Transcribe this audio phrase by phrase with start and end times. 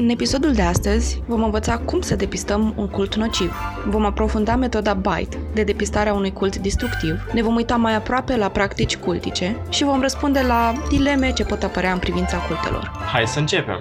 [0.00, 3.54] În episodul de astăzi vom învăța cum să depistăm un cult nociv.
[3.86, 8.36] Vom aprofunda metoda BITE de depistare a unui cult destructiv, ne vom uita mai aproape
[8.36, 12.90] la practici cultice și vom răspunde la dileme ce pot apărea în privința cultelor.
[13.12, 13.80] Hai să începem!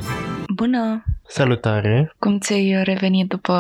[0.56, 1.04] Bună!
[1.32, 2.14] Salutare!
[2.20, 3.54] Cum ți-ai revenit după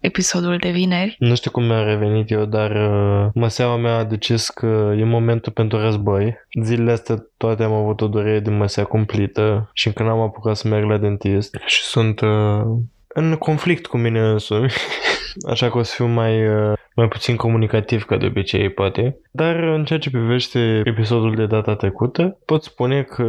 [0.00, 1.16] episodul de vineri?
[1.18, 5.52] Nu știu cum mi-a revenit eu, dar uh, măseaua mea a decis că e momentul
[5.52, 6.34] pentru război.
[6.62, 10.68] Zilele astea toate am avut o durere de măsea cumplită și încă n-am apucat să
[10.68, 12.62] merg la dentist și sunt uh,
[13.08, 14.72] în conflict cu mine însumi.
[15.52, 19.16] Așa că o să fiu mai, uh, mai puțin comunicativ ca de obicei, poate.
[19.30, 23.22] Dar în ceea ce privește episodul de data trecută, pot spune că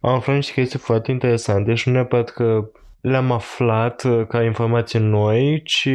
[0.00, 4.98] am aflat niște chestii foarte interesante și nu neapărat că le-am aflat uh, ca informații
[4.98, 5.88] noi, ci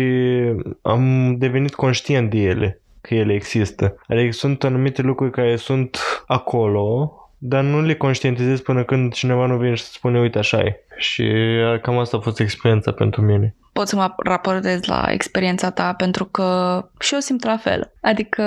[0.81, 3.95] am devenit conștient de ele, că ele există.
[4.07, 9.57] Adică sunt anumite lucruri care sunt acolo, dar nu le conștientizez până când cineva nu
[9.57, 10.79] vine și spune, uite, așa e.
[10.97, 13.55] Și uh, cam asta a fost experiența pentru mine.
[13.73, 17.93] Pot să mă raportez la experiența ta pentru că și eu simt la fel.
[18.01, 18.43] Adică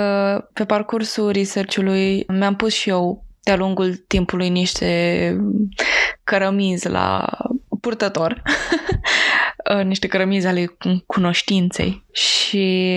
[0.53, 5.37] pe parcursul research-ului mi-am pus și eu de-a lungul timpului niște
[6.23, 7.25] cărămizi la
[7.87, 8.41] purtător,
[9.91, 12.91] niște cărămizi ale cunoștinței și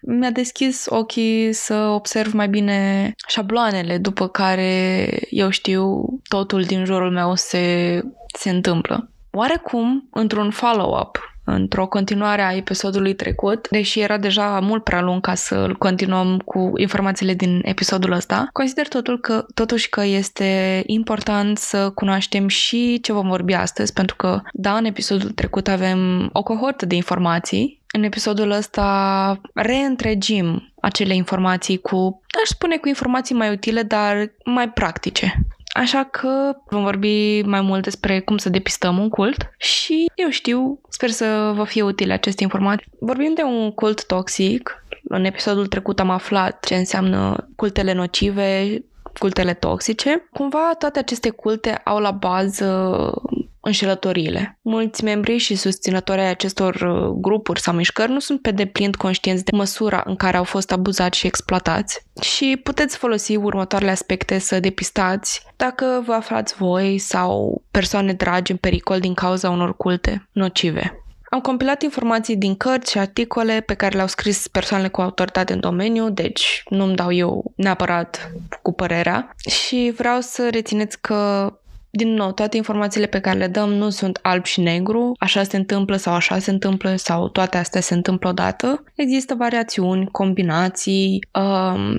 [0.00, 7.10] mi-a deschis ochii să observ mai bine șabloanele după care eu știu totul din jurul
[7.10, 8.00] meu se,
[8.38, 9.10] se întâmplă.
[9.30, 11.18] Oarecum, într-un follow-up
[11.50, 16.72] într-o continuare a episodului trecut, deși era deja mult prea lung ca să-l continuăm cu
[16.76, 18.48] informațiile din episodul ăsta.
[18.52, 24.16] Consider totul că, totuși că este important să cunoaștem și ce vom vorbi astăzi, pentru
[24.16, 27.82] că, da, în episodul trecut avem o cohortă de informații.
[27.92, 34.70] În episodul ăsta reîntregim acele informații cu, aș spune, cu informații mai utile, dar mai
[34.70, 35.34] practice.
[35.74, 40.80] Așa că vom vorbi mai mult despre cum să depistăm un cult și eu știu,
[40.88, 42.86] sper să vă fie utile aceste informații.
[43.00, 44.84] Vorbim de un cult toxic.
[45.04, 48.82] În episodul trecut am aflat ce înseamnă cultele nocive,
[49.18, 50.28] cultele toxice.
[50.32, 53.12] Cumva toate aceste culte au la bază
[53.60, 54.58] înșelătoriile.
[54.62, 59.44] Mulți membri și susținători ai acestor uh, grupuri sau mișcări nu sunt pe deplin conștienți
[59.44, 64.60] de măsura în care au fost abuzați și exploatați și puteți folosi următoarele aspecte să
[64.60, 71.02] depistați dacă vă aflați voi sau persoane dragi în pericol din cauza unor culte nocive.
[71.30, 75.60] Am compilat informații din cărți și articole pe care le-au scris persoanele cu autoritate în
[75.60, 78.30] domeniu, deci nu-mi dau eu neapărat
[78.62, 81.52] cu părerea și vreau să rețineți că
[81.98, 85.56] din nou, toate informațiile pe care le dăm nu sunt alb și negru, așa se
[85.56, 88.84] întâmplă sau așa se întâmplă sau toate astea se întâmplă odată.
[88.94, 91.98] Există variațiuni, combinații, um,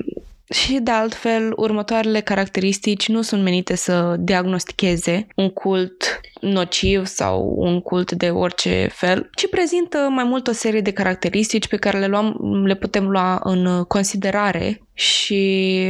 [0.50, 7.82] și de altfel, următoarele caracteristici nu sunt menite să diagnosticheze un cult nociv sau un
[7.82, 12.08] cult de orice fel, ci prezintă mai mult o serie de caracteristici pe care le,
[12.08, 15.84] luăm, le putem lua în considerare și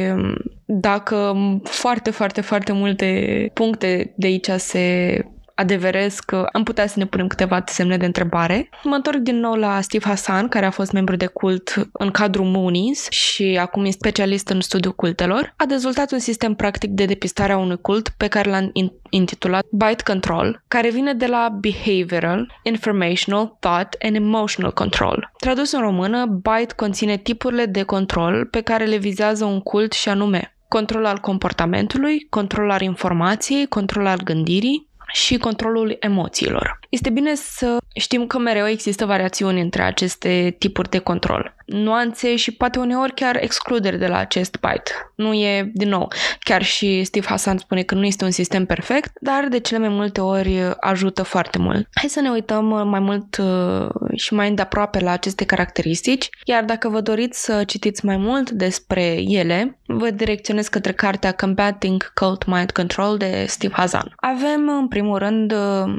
[0.66, 5.26] dacă foarte, foarte, foarte multe puncte de aici se
[5.60, 8.70] adeverez că am putea să ne punem câteva semne de întrebare.
[8.84, 12.46] Mă întorc din nou la Steve Hassan, care a fost membru de cult în cadrul
[12.46, 15.54] Moonies și acum e specialist în studiul cultelor.
[15.58, 18.70] A dezvoltat un sistem practic de depistare a unui cult pe care l-a
[19.10, 25.32] intitulat Bite Control, care vine de la Behavioral, Informational, Thought and Emotional Control.
[25.40, 30.10] Tradus în română, Bite conține tipurile de control pe care le vizează un cult și
[30.10, 36.79] anume control al comportamentului, control al informației, control al gândirii, și controlul emoțiilor.
[36.90, 41.56] Este bine să știm că mereu există variațiuni între aceste tipuri de control.
[41.66, 44.92] Nuanțe și poate uneori chiar excluderi de la acest byte.
[45.16, 49.12] Nu e, din nou, chiar și Steve Hassan spune că nu este un sistem perfect,
[49.22, 51.88] dar de cele mai multe ori ajută foarte mult.
[51.94, 56.90] Hai să ne uităm mai mult uh, și mai îndeaproape la aceste caracteristici, iar dacă
[56.90, 62.72] vă doriți să citiți mai mult despre ele, vă direcționez către cartea Combating Cult Mind
[62.72, 64.14] Control de Steve Hassan.
[64.16, 65.94] Avem, în primul rând, uh,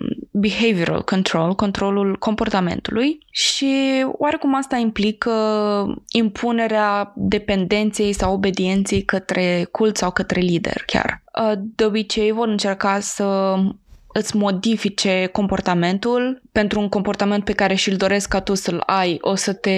[0.81, 5.33] behavioral control, controlul comportamentului și oarecum asta implică
[6.13, 11.23] impunerea dependenței sau obedienței către cult sau către lider chiar.
[11.43, 13.55] Uh, de obicei vor încerca să
[14.13, 19.35] îți modifice comportamentul pentru un comportament pe care și-l doresc ca tu să-l ai, o
[19.35, 19.71] să te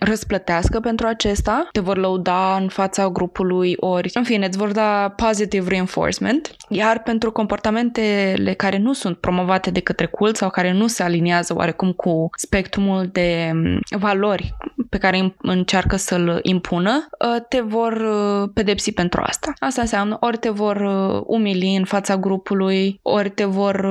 [0.00, 5.12] răsplătească pentru acesta, te vor lăuda în fața grupului ori, în fine, îți vor da
[5.16, 10.86] positive reinforcement, iar pentru comportamentele care nu sunt promovate de către cult sau care nu
[10.86, 14.54] se aliniază oarecum cu spectrumul de mm, valori
[14.88, 19.52] pe care încearcă să-l impună, ă, te vor ă, pedepsi pentru asta.
[19.58, 23.86] Asta înseamnă ori te vor ă, umili în fața grupului, ori te vor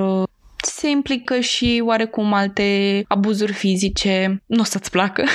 [0.65, 5.23] se implică și oarecum alte abuzuri fizice, nu o să-ți placă.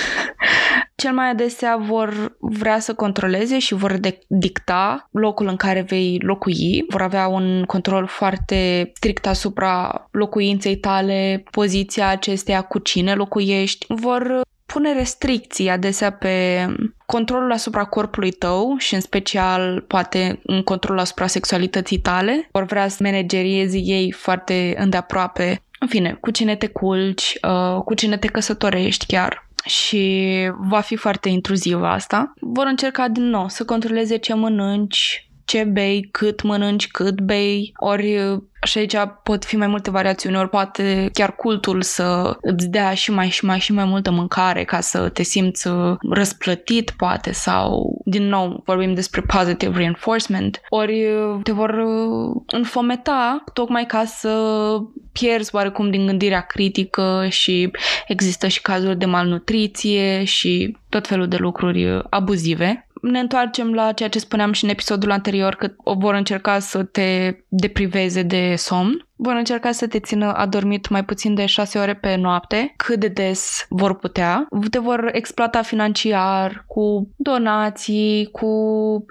[0.94, 6.18] Cel mai adesea vor vrea să controleze și vor de- dicta locul în care vei
[6.22, 13.86] locui, vor avea un control foarte strict asupra locuinței tale, poziția acesteia, cu cine locuiești,
[13.88, 16.66] vor pune restricții adesea pe
[17.12, 22.48] controlul asupra corpului tău și în special poate un control asupra sexualității tale.
[22.52, 27.94] Vor vrea să manageriezi ei foarte îndeaproape în fine, cu cine te culci, uh, cu
[27.94, 32.32] cine te căsătorești chiar și va fi foarte intruzivă asta.
[32.40, 38.38] Vor încerca din nou să controleze ce mănânci, ce bei, cât mănânci, cât bei, ori
[38.62, 43.10] și aici pot fi mai multe variațiuni, ori poate chiar cultul să îți dea și
[43.10, 45.68] mai și mai și mai multă mâncare ca să te simți
[46.10, 51.06] răsplătit, poate, sau, din nou, vorbim despre positive reinforcement, ori
[51.42, 51.84] te vor
[52.46, 54.32] înfometa tocmai ca să
[55.12, 57.70] pierzi oarecum din gândirea critică și
[58.06, 64.08] există și cazuri de malnutriție și tot felul de lucruri abuzive ne întoarcem la ceea
[64.08, 69.06] ce spuneam și în episodul anterior, că vor încerca să te depriveze de somn.
[69.20, 73.08] Vor încerca să te țină adormit mai puțin de 6 ore pe noapte, cât de
[73.08, 74.46] des vor putea.
[74.70, 78.48] Te vor exploata financiar cu donații, cu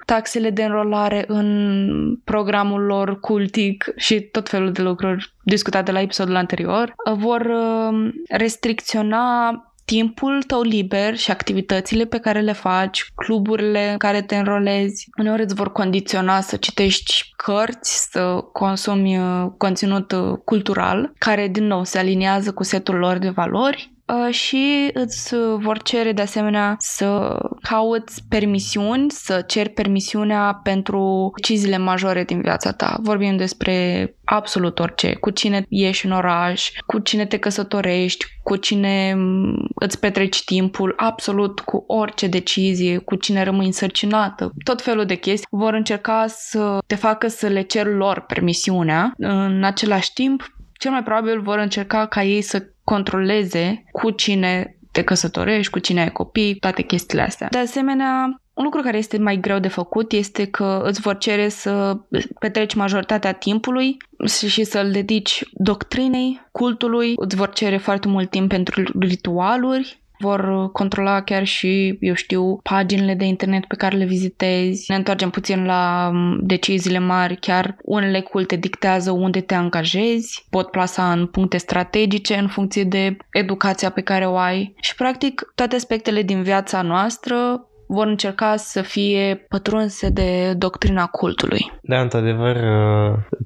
[0.06, 6.36] taxele de înrolare în programul lor cultic și tot felul de lucruri discutate la episodul
[6.36, 6.94] anterior.
[7.16, 9.50] Vor uh, restricționa
[9.88, 15.42] timpul tău liber și activitățile pe care le faci, cluburile în care te înrolezi, uneori
[15.42, 21.84] îți vor condiționa să citești cărți, să consumi uh, conținut uh, cultural, care din nou
[21.84, 23.90] se aliniază cu setul lor de valori.
[23.92, 23.97] Uh,
[24.30, 32.24] și îți vor cere de asemenea să cauți permisiuni, să ceri permisiunea pentru deciziile majore
[32.24, 32.98] din viața ta.
[33.02, 39.14] Vorbim despre absolut orice, cu cine ieși în oraș, cu cine te căsătorești, cu cine
[39.16, 45.14] mm, îți petreci timpul, absolut cu orice decizie, cu cine rămâi însărcinată, tot felul de
[45.14, 49.12] chestii, vor încerca să te facă să le cer lor permisiunea.
[49.16, 55.02] În același timp, cel mai probabil vor încerca ca ei să controleze cu cine te
[55.02, 57.48] căsătorești, cu cine ai copii, toate chestiile astea.
[57.50, 61.48] De asemenea, un lucru care este mai greu de făcut este că îți vor cere
[61.48, 61.98] să
[62.38, 63.96] petreci majoritatea timpului
[64.26, 71.22] și să-l dedici doctrinei, cultului, îți vor cere foarte mult timp pentru ritualuri, vor controla
[71.22, 74.84] chiar și, eu știu, paginile de internet pe care le vizitezi.
[74.90, 80.70] Ne întoarcem puțin la mm, deciziile mari, chiar unele culte dictează unde te angajezi, pot
[80.70, 84.74] plasa în puncte strategice în funcție de educația pe care o ai.
[84.80, 91.72] Și, practic, toate aspectele din viața noastră vor încerca să fie pătrunse de doctrina cultului.
[91.82, 92.56] Da, într-adevăr,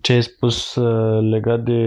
[0.01, 1.81] ce ai spus uh, legat de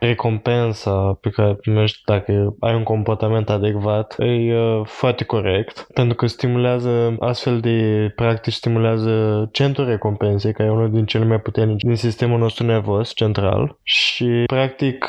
[0.00, 6.26] recompensa pe care primești dacă ai un comportament adecvat e uh, foarte corect, pentru că
[6.26, 11.96] stimulează astfel de practici stimulează centrul recompensei, care e unul din cele mai puternici din
[11.96, 13.78] sistemul nostru nervos central.
[13.82, 15.06] Și practic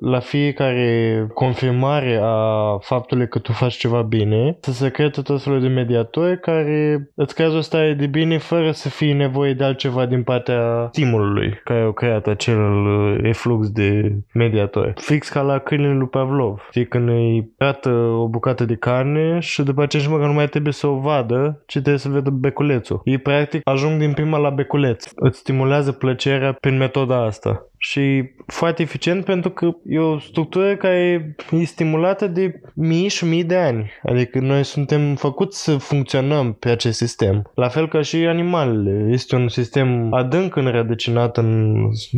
[0.00, 5.60] la fiecare confirmare a faptului că tu faci ceva bine, să se creeze tot felul
[5.60, 10.06] de mediatori care îți creează o stare de bine fără să fie nevoie de altceva
[10.06, 14.92] din partea stimulului care au creat acel uh, eflux de mediatori.
[14.96, 16.66] Fix ca la câinele lui Pavlov.
[16.70, 20.32] Știi, când îi arată o bucată de carne și după aceea și mă că nu
[20.32, 23.00] mai trebuie să o vadă, ci trebuie să vedă beculețul.
[23.04, 25.04] Ei practic ajung din prima la beculeț.
[25.14, 31.34] Îți stimulează plăcerea prin metoda asta și foarte eficient pentru că e o structură care
[31.50, 33.90] e stimulată de mii și mii de ani.
[34.02, 37.50] Adică noi suntem făcuți să funcționăm pe acest sistem.
[37.54, 39.12] La fel ca și animalele.
[39.12, 41.74] Este un sistem adânc înrădăcinat în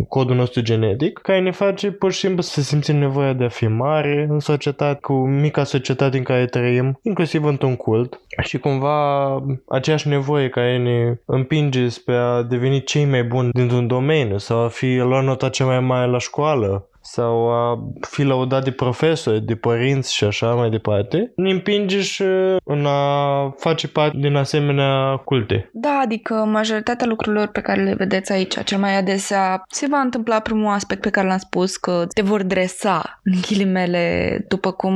[0.08, 3.66] codul nostru genetic care ne face pur și simplu să simțim nevoia de a fi
[3.66, 8.20] mare în societate, cu mica societate în care trăim, inclusiv într-un cult.
[8.42, 9.34] Și cumva
[9.68, 14.68] aceeași nevoie care ne împinge spre a deveni cei mai buni dintr-un domeniu sau a
[14.68, 19.54] fi la nota cea mai mare la școală sau a fi lăudat de profesori, de
[19.54, 22.22] părinți și așa mai departe, ne împinge și
[22.64, 25.70] în a face parte din asemenea culte.
[25.72, 30.40] Da, adică majoritatea lucrurilor pe care le vedeți aici, cel mai adesea se va întâmpla
[30.40, 34.94] primul aspect pe care l-am spus, că te vor dresa în ghilimele după cum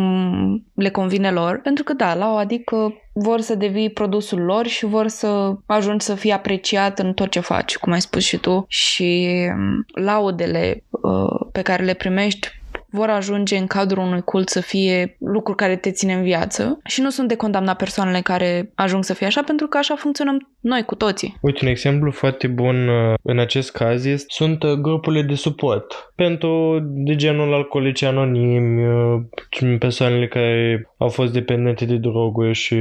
[0.75, 4.87] le convine lor, pentru că da, la o adică vor să devii produsul lor și
[4.87, 8.65] vor să ajungi să fii apreciat în tot ce faci, cum ai spus și tu,
[8.69, 12.49] și mm, laudele uh, pe care le primești
[12.95, 17.01] vor ajunge în cadrul unui cult să fie lucruri care te ține în viață și
[17.01, 20.85] nu sunt de condamnat persoanele care ajung să fie așa pentru că așa funcționăm noi
[20.85, 21.37] cu toții.
[21.41, 26.13] Uite, un exemplu foarte bun uh, în acest caz este, sunt uh, grupurile de suport
[26.15, 32.77] pentru de genul alcoolici anonimi, uh, persoanele care au fost dependente de droguri și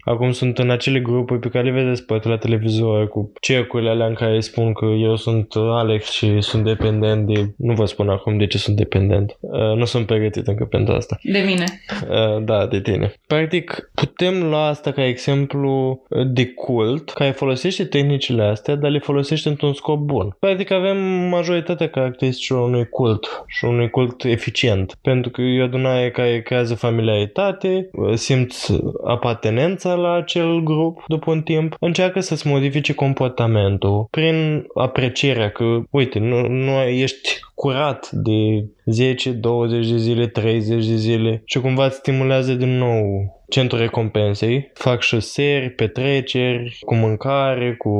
[0.00, 4.06] acum sunt în acele grupuri pe care le vedeți poate la televizor cu cercurile alea
[4.06, 7.52] în care spun că eu sunt Alex și sunt dependent de...
[7.56, 9.36] Nu vă spun acum de ce sunt dependent.
[9.40, 11.18] Uh, nu sunt pregătit încă pentru asta.
[11.22, 11.64] De mine.
[12.10, 13.12] Uh, da, de tine.
[13.26, 19.48] Practic, putem lua asta ca exemplu de cult care folosește tehnicile astea, dar le folosește
[19.48, 20.36] într-un scop bun.
[20.40, 20.96] Practic avem
[21.28, 24.98] majoritatea caracteristicilor unui cult și unui cult eficient.
[25.02, 31.42] Pentru că e o adunare care creează familiaritate, simți apartenența la acel grup după un
[31.42, 39.30] timp, încearcă să-ți modifice comportamentul prin aprecierea că, uite, nu, nu ești curat de 10,
[39.30, 43.02] 20 de zile, 30 de zile și cumva îți stimulează din nou
[43.48, 44.70] centrul recompensei.
[44.74, 47.90] Fac șoseri, petreceri, cu mâncare, cu...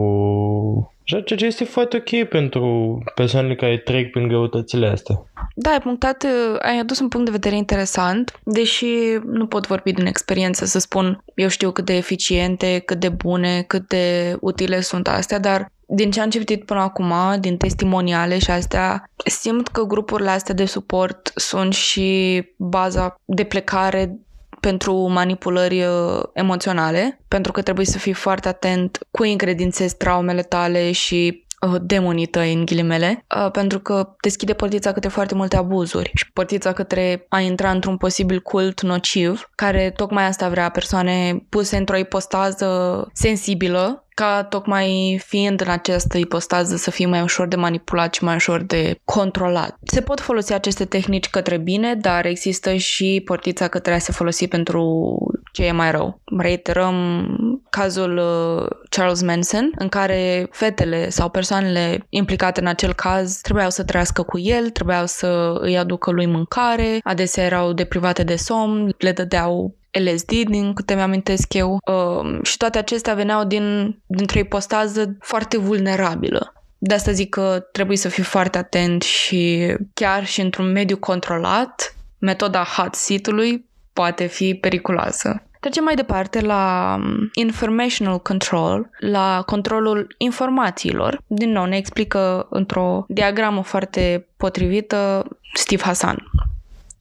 [1.04, 5.22] Ceea ce este foarte ok pentru persoanele care trec prin greutățile astea.
[5.54, 6.26] Da, ai punctat,
[6.58, 8.86] ai adus un punct de vedere interesant, deși
[9.24, 13.62] nu pot vorbi din experiență să spun eu știu cât de eficiente, cât de bune,
[13.62, 18.50] cât de utile sunt astea, dar din ce am citit până acum, din testimoniale și
[18.50, 24.18] astea, simt că grupurile astea de suport sunt și baza de plecare
[24.64, 30.92] pentru manipulări uh, emoționale, pentru că trebuie să fii foarte atent cu încredințezi traumele tale
[30.92, 36.10] și uh, demonii tăi, în ghilimele, uh, pentru că deschide portița către foarte multe abuzuri
[36.14, 41.76] și portița către a intra într-un posibil cult nociv, care tocmai asta vrea persoane puse
[41.76, 48.14] într-o ipostază sensibilă ca tocmai fiind în această ipostază să fii mai ușor de manipulat
[48.14, 49.76] și mai ușor de controlat.
[49.82, 54.48] Se pot folosi aceste tehnici către bine, dar există și portița către a se folosi
[54.48, 55.16] pentru
[55.52, 56.20] ce e mai rău.
[56.38, 57.26] Reiterăm
[57.70, 63.84] cazul uh, Charles Manson, în care fetele sau persoanele implicate în acel caz trebuiau să
[63.84, 69.12] trăiască cu el, trebuiau să îi aducă lui mâncare, adesea erau deprivate de somn, le
[69.12, 75.58] dădeau LSD, din câte mi-amintesc eu, uh, și toate acestea veneau din, dintr-o ipostază foarte
[75.58, 76.52] vulnerabilă.
[76.78, 81.96] De asta zic că trebuie să fii foarte atent și chiar și într-un mediu controlat,
[82.18, 85.42] metoda hot seat-ului poate fi periculoasă.
[85.60, 91.20] Trecem mai departe la um, informational control, la controlul informațiilor.
[91.26, 96.30] Din nou, ne explică într-o diagramă foarte potrivită Steve Hassan.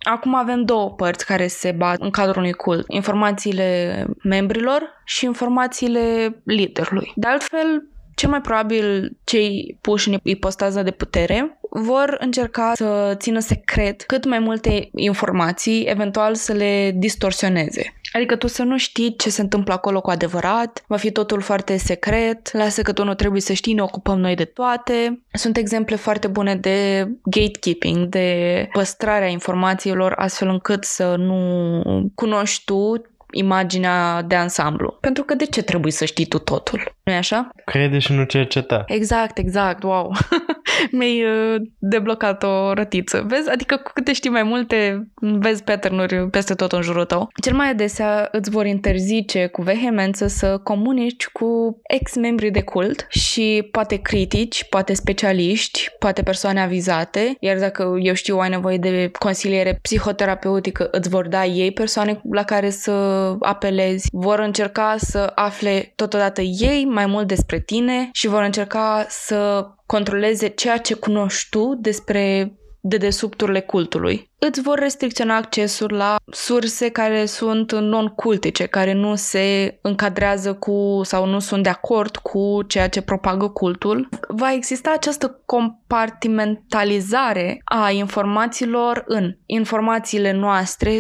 [0.04, 2.86] Acum avem două părți care se bat în cadrul unui cult.
[2.88, 7.12] Informațiile membrilor și informațiile liderului.
[7.16, 13.40] De altfel, cel mai probabil cei puși în ipostaza de putere vor încerca să țină
[13.40, 17.94] secret cât mai multe informații, eventual să le distorsioneze.
[18.14, 21.78] Adică tu să nu știi ce se întâmplă acolo cu adevărat, va fi totul foarte
[21.78, 25.22] secret, lasă că tu nu trebuie să știi, ne ocupăm noi de toate.
[25.34, 33.02] Sunt exemple foarte bune de gatekeeping, de păstrarea informațiilor astfel încât să nu cunoști tu
[33.32, 34.98] imaginea de ansamblu.
[35.02, 36.96] Pentru că de ce trebuie să știi tu totul?
[37.04, 37.50] nu e așa?
[37.66, 38.84] Crede și nu cerceta.
[38.88, 40.12] Exact, exact, wow.
[40.92, 43.24] Mi-ai uh, deblocat o rătiță.
[43.28, 43.50] Vezi?
[43.50, 47.30] Adică cu câte știi mai multe, vezi pattern peste tot în jurul tău.
[47.42, 53.68] Cel mai adesea îți vor interzice cu vehemență să comunici cu ex-membri de cult și
[53.72, 59.80] poate critici, poate specialiști, poate persoane avizate, iar dacă eu știu ai nevoie de consiliere
[59.82, 62.92] psihoterapeutică, îți vor da ei persoane la care să
[63.40, 69.68] apelezi, vor încerca să afle totodată ei mai mult despre tine și vor încerca să
[69.94, 74.32] controleze ceea ce cunoști tu despre dedesubturile cultului.
[74.40, 81.26] Îți vor restricționa accesul la surse care sunt non-cultice, care nu se încadrează cu sau
[81.26, 84.10] nu sunt de acord cu ceea ce propagă cultul.
[84.28, 91.00] Va exista această compartimentalizare a informațiilor în informațiile noastre,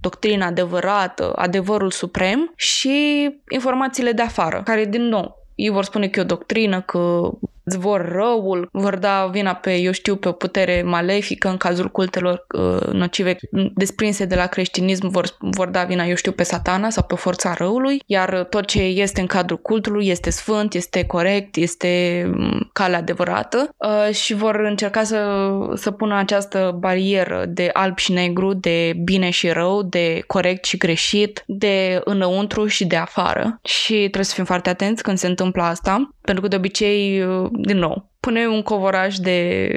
[0.00, 6.18] doctrina adevărată, adevărul suprem și informațiile de afară, care din nou ei vor spune că
[6.18, 7.30] e o doctrină, că
[7.64, 11.88] îți vor răul, vor da vina pe, eu știu, pe o putere malefică în cazul
[11.88, 13.36] cultelor uh, nocive
[13.74, 17.54] desprinse de la creștinism, vor, vor da vina, eu știu, pe satana sau pe forța
[17.54, 22.98] răului, iar tot ce este în cadrul cultului este sfânt, este corect, este mm, calea
[22.98, 28.92] adevărată uh, și vor încerca să, să pună această barieră de alb și negru, de
[29.04, 33.60] bine și rău, de corect și greșit, de înăuntru și de afară.
[33.62, 37.50] Și trebuie să fim foarte atenți când se întâmplă asta, pentru că de obicei, uh,
[37.52, 39.68] din nou, pune un covoraj de,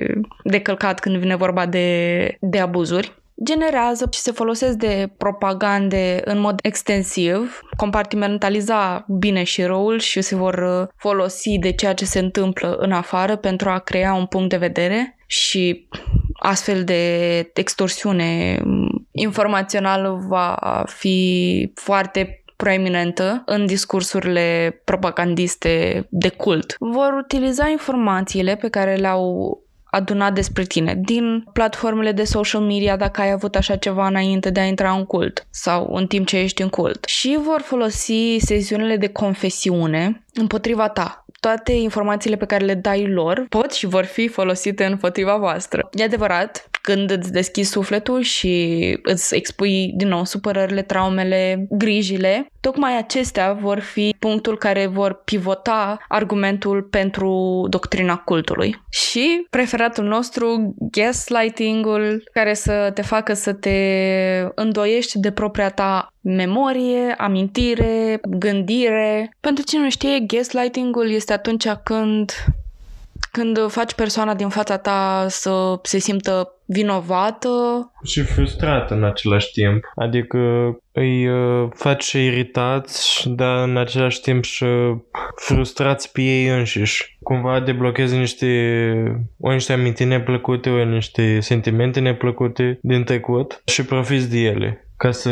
[0.43, 3.23] de călcat când vine vorba de, de abuzuri.
[3.43, 10.35] Generează și se folosesc de propagande în mod extensiv, compartimentaliza bine și răul și se
[10.35, 14.49] vor uh, folosi de ceea ce se întâmplă în afară pentru a crea un punct
[14.49, 15.87] de vedere și
[16.33, 18.61] astfel de extorsiune
[19.11, 26.75] informațională va fi foarte proeminentă în discursurile propagandiste de cult.
[26.79, 33.21] Vor utiliza informațiile pe care le-au adunat despre tine din platformele de social media dacă
[33.21, 36.61] ai avut așa ceva înainte de a intra în cult sau în timp ce ești
[36.61, 42.73] în cult și vor folosi sesiunile de confesiune împotriva ta toate informațiile pe care le
[42.73, 45.89] dai lor pot și vor fi folosite împotriva voastră.
[45.93, 52.97] E adevărat, când îți deschizi sufletul și îți expui din nou supărările, traumele, grijile, tocmai
[52.97, 58.81] acestea vor fi punctul care vor pivota argumentul pentru doctrina cultului.
[58.89, 63.79] Și preferatul nostru, gaslighting-ul, care să te facă să te
[64.55, 69.35] îndoiești de propria ta memorie, amintire, gândire.
[69.39, 72.31] Pentru cine nu știe, gaslighting-ul este atunci când
[73.31, 77.49] când faci persoana din fața ta să se simtă vinovată.
[78.03, 79.83] Și frustrată în același timp.
[79.95, 80.37] Adică
[80.91, 84.65] îi uh, faci iritați, dar în același timp și
[85.35, 87.17] frustrați pe ei înșiși.
[87.23, 88.47] Cumva deblochezi niște,
[89.39, 95.11] o niște amintiri neplăcute, o niște sentimente neplăcute din trecut și profiți de ele ca
[95.11, 95.29] să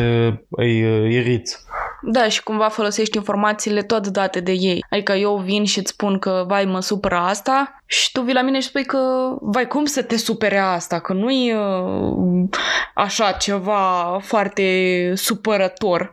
[0.49, 1.57] îi uh, iriți.
[2.05, 4.85] Da, și cumva folosești informațiile tot date de ei.
[4.89, 8.41] Adică eu vin și îți spun că, vai, mă supără asta și tu vii la
[8.41, 8.97] mine și spui că,
[9.41, 10.99] vai, cum să te supere asta?
[10.99, 12.49] Că nu-i uh,
[12.95, 16.09] așa ceva foarte supărător.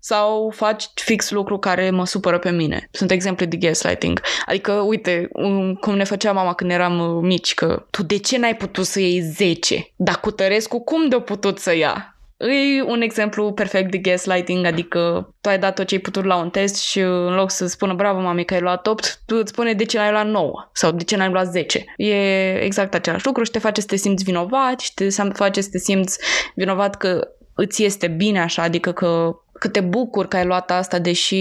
[0.00, 2.88] Sau faci fix lucru care mă supără pe mine.
[2.90, 4.20] Sunt exemple de gaslighting.
[4.46, 8.38] Adică, uite, um, cum ne făcea mama când eram uh, mici, că tu de ce
[8.38, 9.92] n-ai putut să iei 10?
[9.96, 12.17] Dar cu Tărescu cum de-o putut să ia?
[12.38, 16.36] E un exemplu perfect de gaslighting, adică tu ai dat tot ce ai putut la
[16.36, 19.50] un test și în loc să spună bravo mami că ai luat 8, tu îți
[19.50, 21.84] spune de ce n-ai luat 9 sau de ce n-ai luat 10.
[21.96, 25.68] E exact același lucru și te face să te simți vinovat și te face să
[25.70, 26.18] te simți
[26.54, 30.98] vinovat că îți este bine așa, adică că că te bucur că ai luat asta,
[30.98, 31.36] deși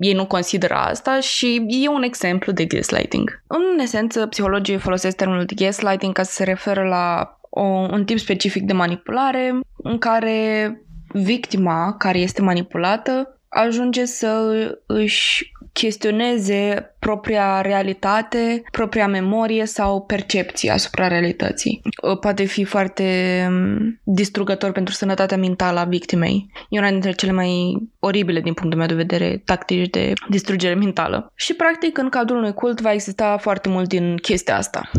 [0.00, 3.42] ei nu consideră asta și e un exemplu de gaslighting.
[3.46, 8.18] În esență, psihologii folosesc termenul de gaslighting ca să se referă la o, un tip
[8.18, 10.80] specific de manipulare în care
[11.12, 14.52] victima care este manipulată ajunge să
[14.86, 21.80] își chestioneze propria realitate, propria memorie sau percepție asupra realității.
[22.20, 26.50] Poate fi foarte mm, distrugător pentru sănătatea mentală a victimei.
[26.68, 31.32] E una dintre cele mai oribile din punctul meu de vedere tactici de distrugere mentală.
[31.34, 34.90] Și practic în cadrul unui cult va exista foarte mult din chestia asta.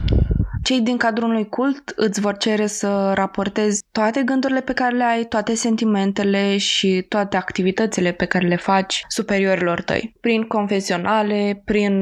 [0.63, 5.03] Cei din cadrul unui cult îți vor cere să raportezi toate gândurile pe care le
[5.03, 10.15] ai, toate sentimentele și toate activitățile pe care le faci superiorilor tăi.
[10.21, 11.93] Prin confesionale, prin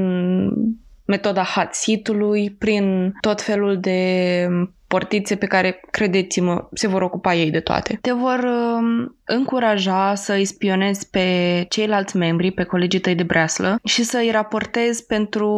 [1.05, 4.47] metoda hot seat-ului, prin tot felul de
[4.89, 7.97] portițe pe care, credeți-mă, se vor ocupa ei de toate.
[8.01, 11.25] Te vor uh, încuraja să îi spionezi pe
[11.69, 15.51] ceilalți membri, pe colegii tăi de breaslă și să îi raportezi pentru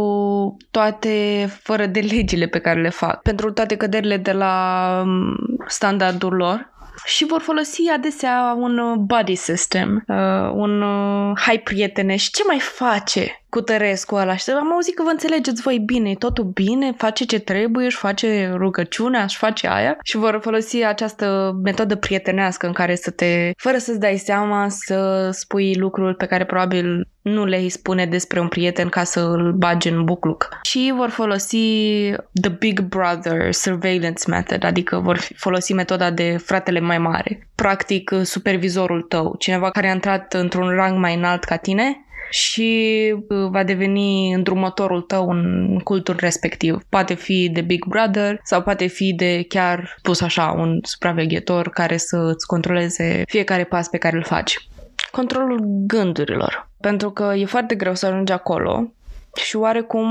[0.72, 5.36] toate fără de legile pe care le fac, pentru toate căderile de la um,
[5.68, 6.70] standardul lor
[7.06, 12.44] și vor folosi adesea un uh, body system, uh, un uh, hai prietene și ce
[12.48, 16.44] mai face cu Tărescu ăla și am auzit că vă înțelegeți voi bine, e totul
[16.44, 21.96] bine, face ce trebuie, își face rugăciunea, își face aia și vor folosi această metodă
[21.96, 27.08] prietenească în care să te, fără să-ți dai seama, să spui lucruri pe care probabil
[27.22, 30.50] nu le spune despre un prieten ca să îl bagi în bucluc.
[30.62, 31.58] Și vor folosi
[32.42, 37.48] the big brother surveillance method, adică vor folosi metoda de fratele mai mare.
[37.56, 43.48] Practic, supervizorul tău, cineva care a intrat într-un rang mai înalt ca tine, și uh,
[43.50, 46.78] va deveni îndrumătorul tău în cultul respectiv.
[46.90, 51.98] Poate fi de Big Brother sau poate fi de chiar pus așa un supraveghetor care
[51.98, 54.58] să îți controleze fiecare pas pe care îl faci.
[55.12, 56.70] Controlul gândurilor.
[56.80, 58.94] Pentru că e foarte greu să ajungi acolo
[59.36, 60.08] și oarecum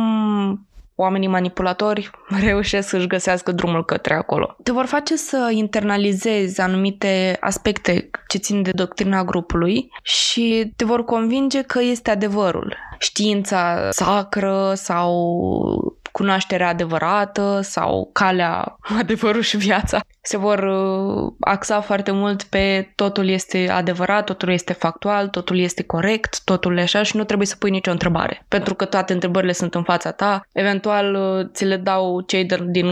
[1.00, 2.10] oamenii manipulatori
[2.46, 4.56] reușesc să-și găsească drumul către acolo.
[4.62, 11.04] Te vor face să internalizezi anumite aspecte ce țin de doctrina grupului și te vor
[11.04, 12.76] convinge că este adevărul.
[12.98, 20.01] Știința sacră sau cunoașterea adevărată sau calea, adevărul și viața.
[20.23, 25.83] Se vor uh, axa foarte mult pe totul este adevărat, totul este factual, totul este
[25.83, 28.44] corect, totul e așa și nu trebuie să pui nicio întrebare.
[28.49, 32.87] Pentru că toate întrebările sunt în fața ta, eventual uh, ți le dau cei din,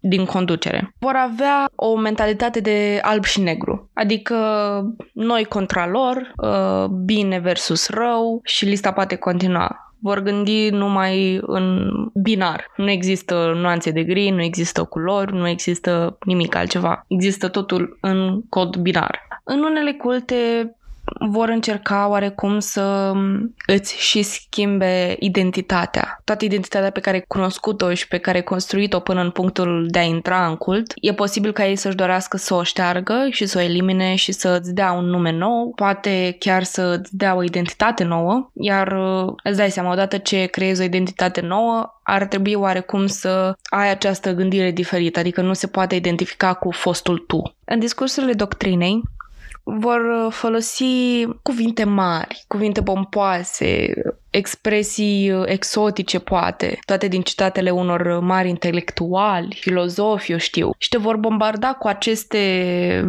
[0.00, 0.94] din conducere.
[0.98, 4.36] Vor avea o mentalitate de alb și negru, adică
[5.12, 11.90] noi contra lor, uh, bine versus rău și lista poate continua vor gândi numai în
[12.14, 12.66] binar.
[12.76, 17.04] Nu există nuanțe de gri, nu există culori, nu există nimic altceva.
[17.08, 19.20] Există totul în cod binar.
[19.44, 20.74] În unele culte
[21.18, 23.12] vor încerca oarecum să
[23.66, 26.20] îți și schimbe identitatea.
[26.24, 29.98] Toată identitatea pe care ai cunoscut-o și pe care ai construit-o până în punctul de
[29.98, 33.58] a intra în cult, e posibil ca ei să-și dorească să o șteargă și să
[33.58, 38.50] o elimine și să-ți dea un nume nou, poate chiar să-ți dea o identitate nouă,
[38.54, 43.54] iar uh, îți dai seama, odată ce creezi o identitate nouă, ar trebui oarecum să
[43.62, 47.54] ai această gândire diferită, adică nu se poate identifica cu fostul tu.
[47.64, 49.02] În discursurile doctrinei,
[49.62, 53.92] vor uh, folosi cuvinte mari, cuvinte pompoase,
[54.30, 60.98] expresii uh, exotice, poate, toate din citatele unor mari intelectuali, filozofi, eu știu, și te
[60.98, 62.40] vor bombarda cu aceste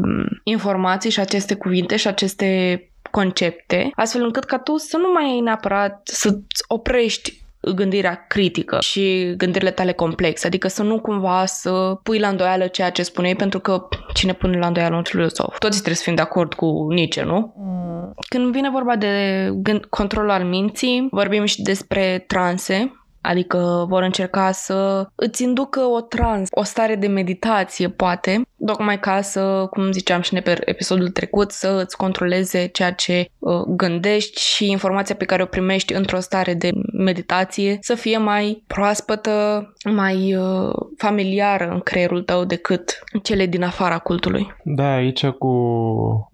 [0.04, 5.24] mm, informații și aceste cuvinte și aceste concepte, astfel încât ca tu să nu mai
[5.24, 7.41] ai neapărat să-ți oprești
[7.76, 12.90] gândirea critică și gândirile tale complexe, adică să nu cumva să pui la îndoială ceea
[12.90, 15.58] ce spuneai, pentru că cine pune la îndoială un filozof?
[15.58, 17.54] Toți trebuie să fim de acord cu Nietzsche, nu?
[17.58, 18.14] Mm.
[18.30, 24.52] Când vine vorba de gând, control al minții, vorbim și despre transe, Adică vor încerca
[24.52, 30.22] să îți inducă o trans, o stare de meditație, poate, tocmai ca să, cum ziceam
[30.22, 35.44] și în episodul trecut, să îți controleze ceea ce uh, gândești și informația pe care
[35.44, 42.22] o primești într-o stare de meditație să fie mai proaspătă, mai uh, familiară în creierul
[42.22, 44.56] tău decât cele din afara cultului.
[44.64, 45.54] Da, aici cu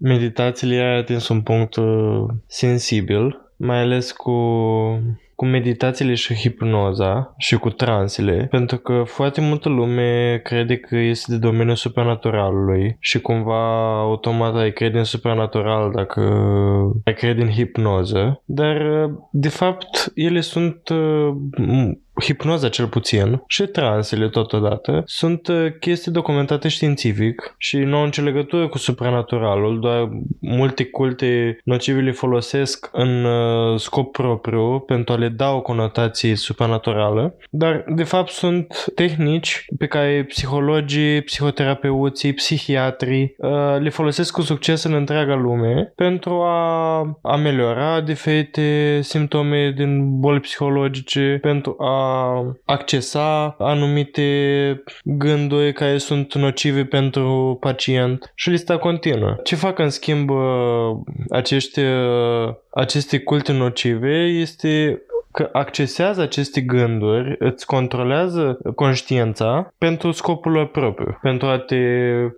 [0.00, 4.32] meditațiile ai atins un punct uh, sensibil, mai ales cu
[5.38, 11.32] cu meditațiile și hipnoza și cu transele, pentru că foarte multă lume crede că este
[11.32, 16.20] de domeniul supernaturalului și cumva automat ai crede în supernatural dacă
[17.04, 18.76] ai crede în hipnoză, dar
[19.30, 20.80] de fapt ele sunt
[22.20, 28.22] hipnoza cel puțin și transele totodată sunt uh, chestii documentate științific și nu au nicio
[28.22, 30.08] legătură cu supranaturalul, doar
[30.40, 36.36] multe culte nocive le folosesc în uh, scop propriu pentru a le da o conotație
[36.36, 44.42] supranaturală, dar de fapt sunt tehnici pe care psihologii, psihoterapeuții, psihiatrii uh, le folosesc cu
[44.42, 52.07] succes în întreaga lume pentru a ameliora diferite simptome din boli psihologice, pentru a
[52.64, 59.36] accesa anumite gânduri care sunt nocive pentru pacient și lista continuă.
[59.42, 60.30] Ce fac în schimb
[61.30, 61.80] acești,
[62.70, 65.02] aceste culte nocive este
[65.38, 71.76] că accesează aceste gânduri, îți controlează conștiința pentru scopul lor propriu, pentru a te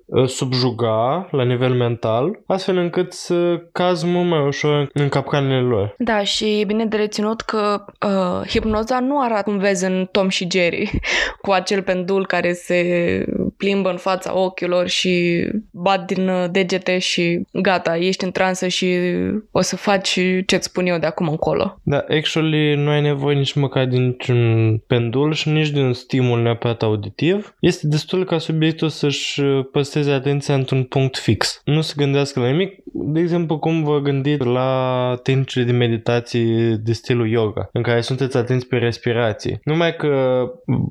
[0.06, 5.94] uh, subjuga la nivel mental, astfel încât să cazi mult mai ușor în capcanele lor.
[5.98, 10.28] Da, și e bine de reținut că uh, hipnoza nu arată cum vezi în Tom
[10.28, 10.90] și Jerry,
[11.42, 12.80] cu acel pendul care se
[13.56, 18.96] plimbă în fața ochilor și bat din uh, degete și gata, ești în transă și
[19.50, 21.80] o să faci ce-ți spun eu de acum încolo.
[21.82, 26.42] Da, actually nu ai nevoie nici măcar de niciun pendul și nici de un stimul
[26.42, 27.55] neapărat auditiv.
[27.61, 31.61] Este destul ca subiectul să-și uh, păstreze atenția într-un punct fix.
[31.64, 36.92] Nu se gândească la nimic, de exemplu cum vă gândiți la tehnicile de meditație de
[36.92, 39.61] stilul yoga, în care sunteți atenți pe respirație.
[39.64, 40.44] Numai că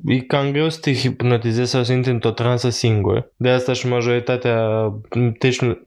[0.04, 3.32] e cam greu să te hipnotizezi sau să intri într-o transă singur.
[3.36, 4.60] De asta și majoritatea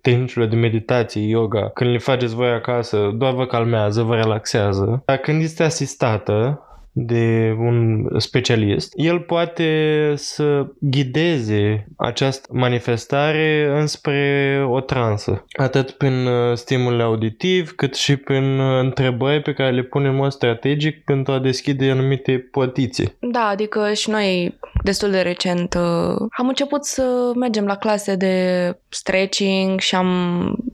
[0.01, 5.03] tehnicilor de meditație, yoga, când le faceți voi acasă, doar vă calmează, vă relaxează.
[5.05, 6.61] Dar când este asistată,
[6.93, 16.57] de un specialist, el poate să ghideze această manifestare înspre o transă, atât prin uh,
[16.57, 21.33] stimul auditiv, cât și prin uh, întrebări pe care le punem în mod strategic pentru
[21.33, 23.15] a deschide anumite potiții.
[23.19, 28.77] Da, adică și noi destul de recent uh, am început să mergem la clase de
[28.89, 30.09] stretching și am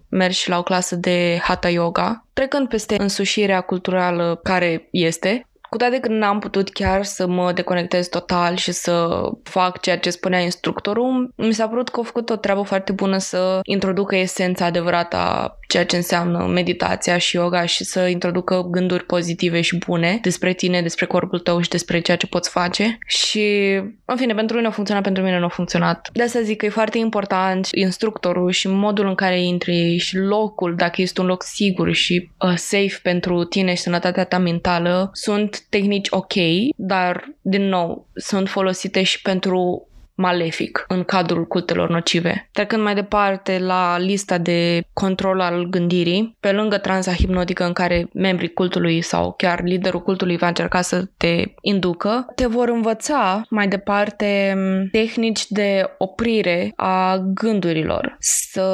[0.10, 5.78] mers și la o clasă de hatha yoga, trecând peste însușirea culturală care este, cu
[5.78, 10.40] toate că n-am putut chiar să mă deconectez total și să fac ceea ce spunea
[10.40, 15.16] instructorul, mi s-a părut că a făcut o treabă foarte bună să introducă esența adevărată
[15.16, 20.54] a ceea ce înseamnă meditația și yoga și să introducă gânduri pozitive și bune despre
[20.54, 22.98] tine, despre corpul tău și despre ceea ce poți face.
[23.08, 23.46] Și,
[24.06, 26.10] în fine, pentru mine a funcționat, pentru mine nu a funcționat.
[26.14, 30.76] De asta zic că e foarte important instructorul și modul în care intri și locul,
[30.76, 35.59] dacă este un loc sigur și uh, safe pentru tine și sănătatea ta mentală, sunt
[35.70, 36.34] tehnici ok,
[36.76, 39.84] dar, din nou, sunt folosite și pentru
[40.20, 42.50] malefic în cadrul cultelor nocive.
[42.52, 48.10] Trecând mai departe la lista de control al gândirii, pe lângă transa hipnotică în care
[48.14, 53.68] membrii cultului sau chiar liderul cultului va încerca să te inducă, te vor învăța mai
[53.68, 54.56] departe
[54.92, 58.66] tehnici de oprire a gândurilor, să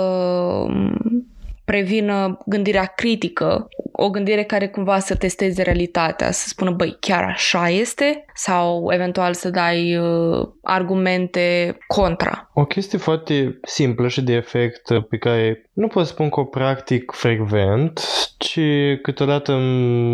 [1.65, 7.69] prevină gândirea critică, o gândire care cumva să testeze realitatea, să spună, băi, chiar așa
[7.69, 8.25] este?
[8.33, 12.49] Sau eventual să dai uh, argumente contra.
[12.53, 17.11] O chestie foarte simplă și de efect pe care nu pot spun că o practic
[17.11, 18.01] frecvent,
[18.37, 18.59] ci
[19.01, 19.53] câteodată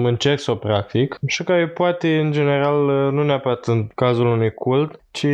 [0.03, 4.99] încerc să o practic și care poate în general nu neapărat în cazul unui cult,
[5.11, 5.27] ci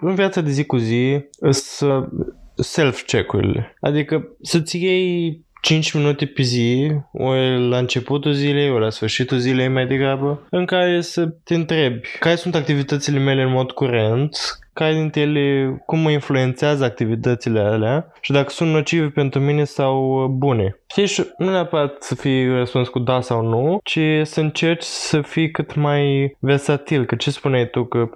[0.00, 2.08] în viața de zi cu zi să
[2.54, 3.76] self-check-urile.
[3.80, 9.68] Adică să-ți iei 5 minute pe zi, ori la începutul zilei, ori la sfârșitul zilei
[9.68, 14.92] mai degrabă, în care să te întrebi care sunt activitățile mele în mod curent, care
[14.92, 20.80] dintre ele, cum mă influențează activitățile alea și dacă sunt nocive pentru mine sau bune.
[20.90, 25.20] Știi, și nu neapărat să fii răspuns cu da sau nu, ci să încerci să
[25.20, 28.08] fii cât mai versatil, că ce spuneai tu, că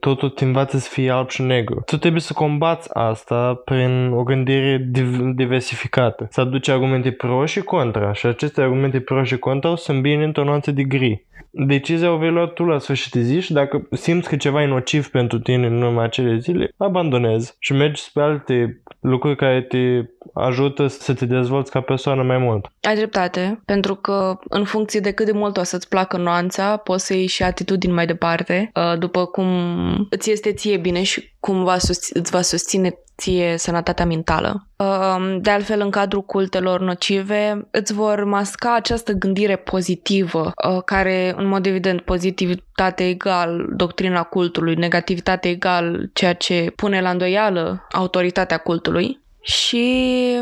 [0.00, 1.82] totul te învață să fii alb și negru.
[1.86, 4.88] Tu trebuie să combați asta prin o gândire
[5.34, 9.92] diversificată, să aduci argumente pro și contra și aceste argumente pro și contra o să
[9.92, 13.52] îmbine într-o nuanță de gri decizia o vei lua tu la sfârșit de zi și
[13.52, 18.02] dacă simți că ceva e nociv pentru tine în urma acele zile, abandonezi și mergi
[18.02, 22.72] spre alte lucruri care te ajută să te dezvolți ca persoană mai mult.
[22.80, 27.06] Ai dreptate, pentru că în funcție de cât de mult o să-ți placă nuanța, poți
[27.06, 29.46] să iei și atitudini mai departe, uh, după cum
[30.10, 34.66] îți este ție bine și cum va susține, îți va susține ție sănătatea mentală.
[34.76, 41.34] Um, de altfel, în cadrul cultelor nocive, îți vor masca această gândire pozitivă, uh, care,
[41.36, 48.56] în mod evident, pozitivitate egal doctrina cultului, negativitate egal ceea ce pune la îndoială autoritatea
[48.56, 50.36] cultului și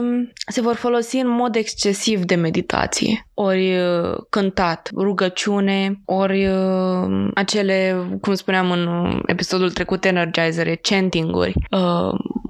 [0.47, 8.07] se vor folosi în mod excesiv de meditație, ori uh, cântat, rugăciune, ori uh, acele,
[8.21, 11.53] cum spuneam în episodul trecut, energizere, chanting-uri,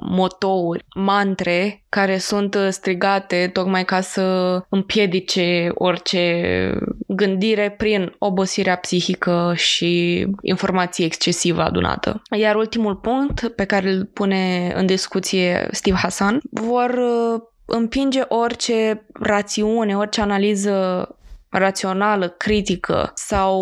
[0.09, 6.73] motouri, mantre care sunt uh, strigate tocmai ca să împiedice orice
[7.07, 12.23] gândire prin obosirea psihică și informație excesivă adunată.
[12.37, 19.07] Iar ultimul punct pe care îl pune în discuție Steve Hassan vor uh, împinge orice
[19.13, 21.09] rațiune, orice analiză
[21.51, 23.57] rațională, critică sau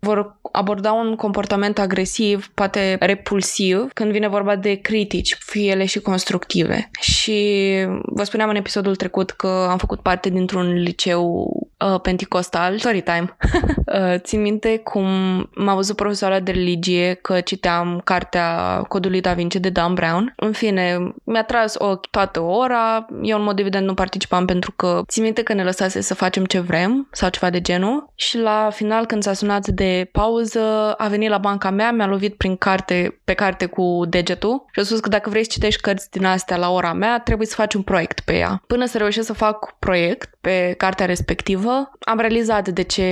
[0.00, 6.00] vor aborda un comportament agresiv, poate repulsiv, când vine vorba de critici, fie ele și
[6.00, 6.90] constructive.
[7.00, 7.68] Și
[8.02, 11.50] vă spuneam în episodul trecut că am făcut parte dintr-un liceu
[11.84, 13.36] uh, pentecostal, story time.
[13.86, 15.06] uh, țin minte cum
[15.54, 20.32] m-a văzut profesoara de religie că citeam cartea Codului Da Vinci de Dan Brown.
[20.36, 23.06] În fine, mi-a tras o toată ora.
[23.22, 26.44] Eu, în mod evident, nu participam pentru că țin minte că ne lăsase să facem
[26.44, 28.12] ce vrem sau ceva de genul.
[28.14, 32.34] Și la final, când s-a sunat de pauză, a venit la banca mea, mi-a lovit
[32.34, 36.10] prin carte, pe carte cu degetul și a spus că dacă vrei să citești cărți
[36.10, 38.62] din astea la ora mea, trebuie să faci un proiect pe ea.
[38.66, 43.06] Până să reușesc să fac proiect pe cartea respectivă, am realizat de ce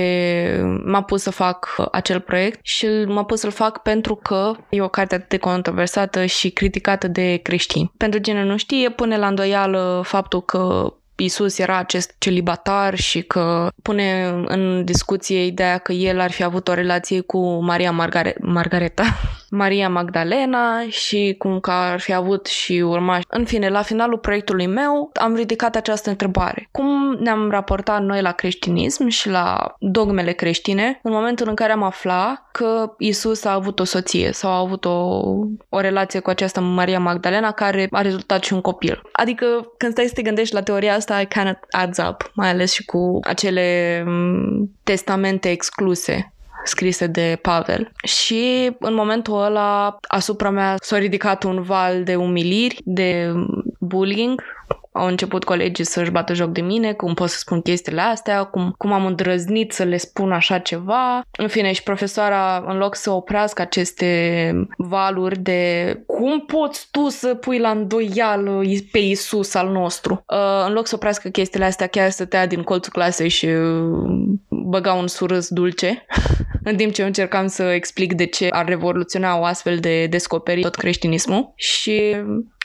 [0.83, 4.87] m-a pus să fac acel proiect și m-a pus să-l fac pentru că e o
[4.87, 7.91] carte atât de controversată și criticată de creștini.
[7.97, 13.67] Pentru cine nu știe, pune la îndoială faptul că Isus era acest celibatar și că
[13.81, 19.03] pune în discuție ideea că el ar fi avut o relație cu Maria Margare- Margareta,
[19.51, 23.25] Maria Magdalena și cum că ar fi avut și urmași.
[23.27, 26.67] În fine, la finalul proiectului meu am ridicat această întrebare.
[26.71, 31.83] Cum ne-am raportat noi la creștinism și la dogmele creștine în momentul în care am
[31.83, 35.21] aflat că Isus a avut o soție sau a avut o,
[35.69, 39.01] o relație cu această Maria Magdalena care a rezultat și un copil.
[39.11, 39.45] Adică
[39.77, 42.85] când stai să te gândești la teoria asta, I cannot adds up, mai ales și
[42.85, 46.33] cu acele mm, testamente excluse
[46.63, 47.91] scrise de Pavel.
[48.03, 53.31] Și în momentul ăla asupra mea s-a ridicat un val de umiliri, de
[53.79, 54.43] bullying,
[54.91, 58.73] au început colegii să-și bată joc de mine, cum pot să spun chestiile astea, cum,
[58.77, 61.21] cum am îndrăznit să le spun așa ceva.
[61.37, 67.35] În fine, și profesoara, în loc să oprească aceste valuri de cum poți tu să
[67.35, 72.09] pui la îndoială pe Isus al nostru, uh, în loc să oprească chestiile astea, chiar
[72.09, 76.05] stătea din colțul clasei și uh, băga un surâs dulce,
[76.63, 80.69] în timp ce eu încercam să explic de ce ar revoluționa o astfel de descoperire
[80.69, 81.53] tot creștinismul.
[81.55, 82.15] Și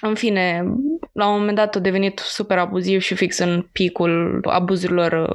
[0.01, 0.65] în fine,
[1.13, 5.29] la un moment dat a devenit super abuziv și fix în picul abuzurilor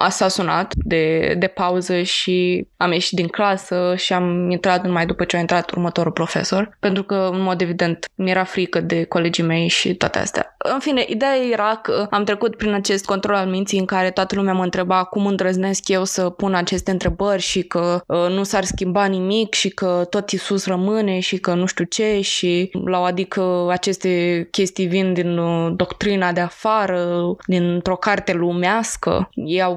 [0.00, 5.06] uh, s-a sunat de, de pauză și am ieșit din clasă și am intrat numai
[5.06, 9.44] după ce a intrat următorul profesor, pentru că, în mod evident, mi-era frică de colegii
[9.44, 10.54] mei și toate astea.
[10.58, 14.34] În fine, ideea era că am trecut prin acest control al minții în care toată
[14.34, 18.64] lumea mă întreba cum îndrăznesc eu să pun aceste întrebări și că uh, nu s-ar
[18.64, 23.66] schimba nimic și că tot Isus rămâne și că nu știu ce și la adică
[23.70, 29.30] aceste chestii vin din uh, doctrina de afară, dintr-o carte lumească.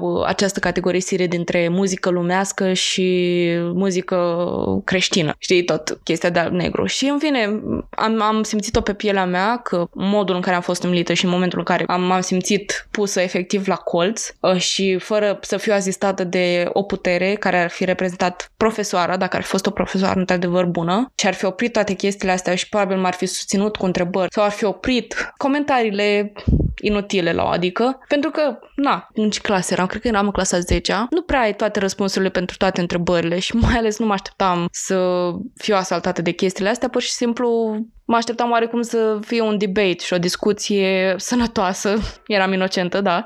[0.04, 4.46] Iau această categorisire dintre muzică lumească și muzică
[4.84, 5.34] creștină.
[5.38, 6.84] Știi, tot chestia de negru.
[6.84, 10.84] Și, în fine, am, am simțit-o pe pielea mea că modul în care am fost
[10.84, 14.98] umilită și în momentul în care am, am simțit pusă efectiv la colț uh, și
[14.98, 19.48] fără să fiu azistată de o putere care ar fi reprezentat profesoara, dacă ar fi
[19.48, 23.12] fost o profesoară într-adevăr bună și ar fi oprit toate chestiile astea și probabil m-ar
[23.12, 26.32] fi susținut cu întrebări sau ar fi oprit comentariile
[26.80, 29.86] inutile la o adică, pentru că, na, în ce clasă eram?
[29.86, 33.56] Cred că eram în clasa 10 nu prea ai toate răspunsurile pentru toate întrebările și
[33.56, 38.16] mai ales nu mă așteptam să fiu asaltată de chestiile astea, pur și simplu mă
[38.16, 41.94] așteptam oarecum să fie un debate și o discuție sănătoasă.
[42.26, 43.24] Eram inocentă, da.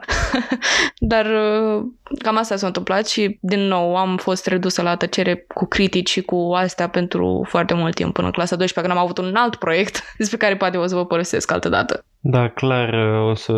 [0.99, 1.85] Dar uh,
[2.19, 6.21] cam asta s-a întâmplat și, din nou, am fost redusă la tăcere cu critici și
[6.23, 9.55] cu astea pentru foarte mult timp, până în clasa 12, când am avut un alt
[9.57, 12.03] proiect despre care poate o să vă părăsesc altă dată.
[12.21, 12.95] Da, clar,
[13.31, 13.53] o să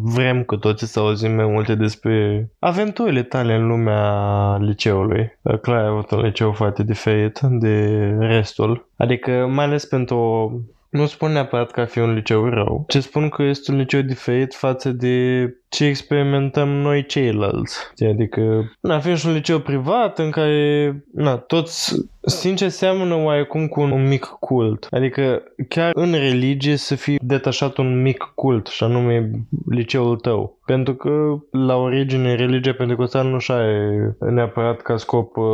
[0.00, 5.38] vrem cu toții să auzim mai multe despre aventurile tale în lumea liceului.
[5.62, 7.86] Clar, ai avut un liceu foarte diferit de
[8.18, 8.88] restul.
[8.96, 10.50] Adică, mai ales pentru
[10.92, 14.00] nu spun neapărat că ar fi un liceu rău, ce spun că este un liceu
[14.00, 17.76] diferit față de ce experimentăm noi ceilalți.
[18.08, 23.80] Adică, na, avem și un liceu privat în care, na, toți, sincer, seamănă oarecum cu
[23.80, 24.86] un, un mic cult.
[24.90, 29.30] Adică, chiar în religie să fii detașat un mic cult, și anume
[29.70, 30.58] liceul tău.
[30.64, 31.10] Pentru că,
[31.50, 35.44] la origine, religia pentecostală nu și are neapărat ca scop uh,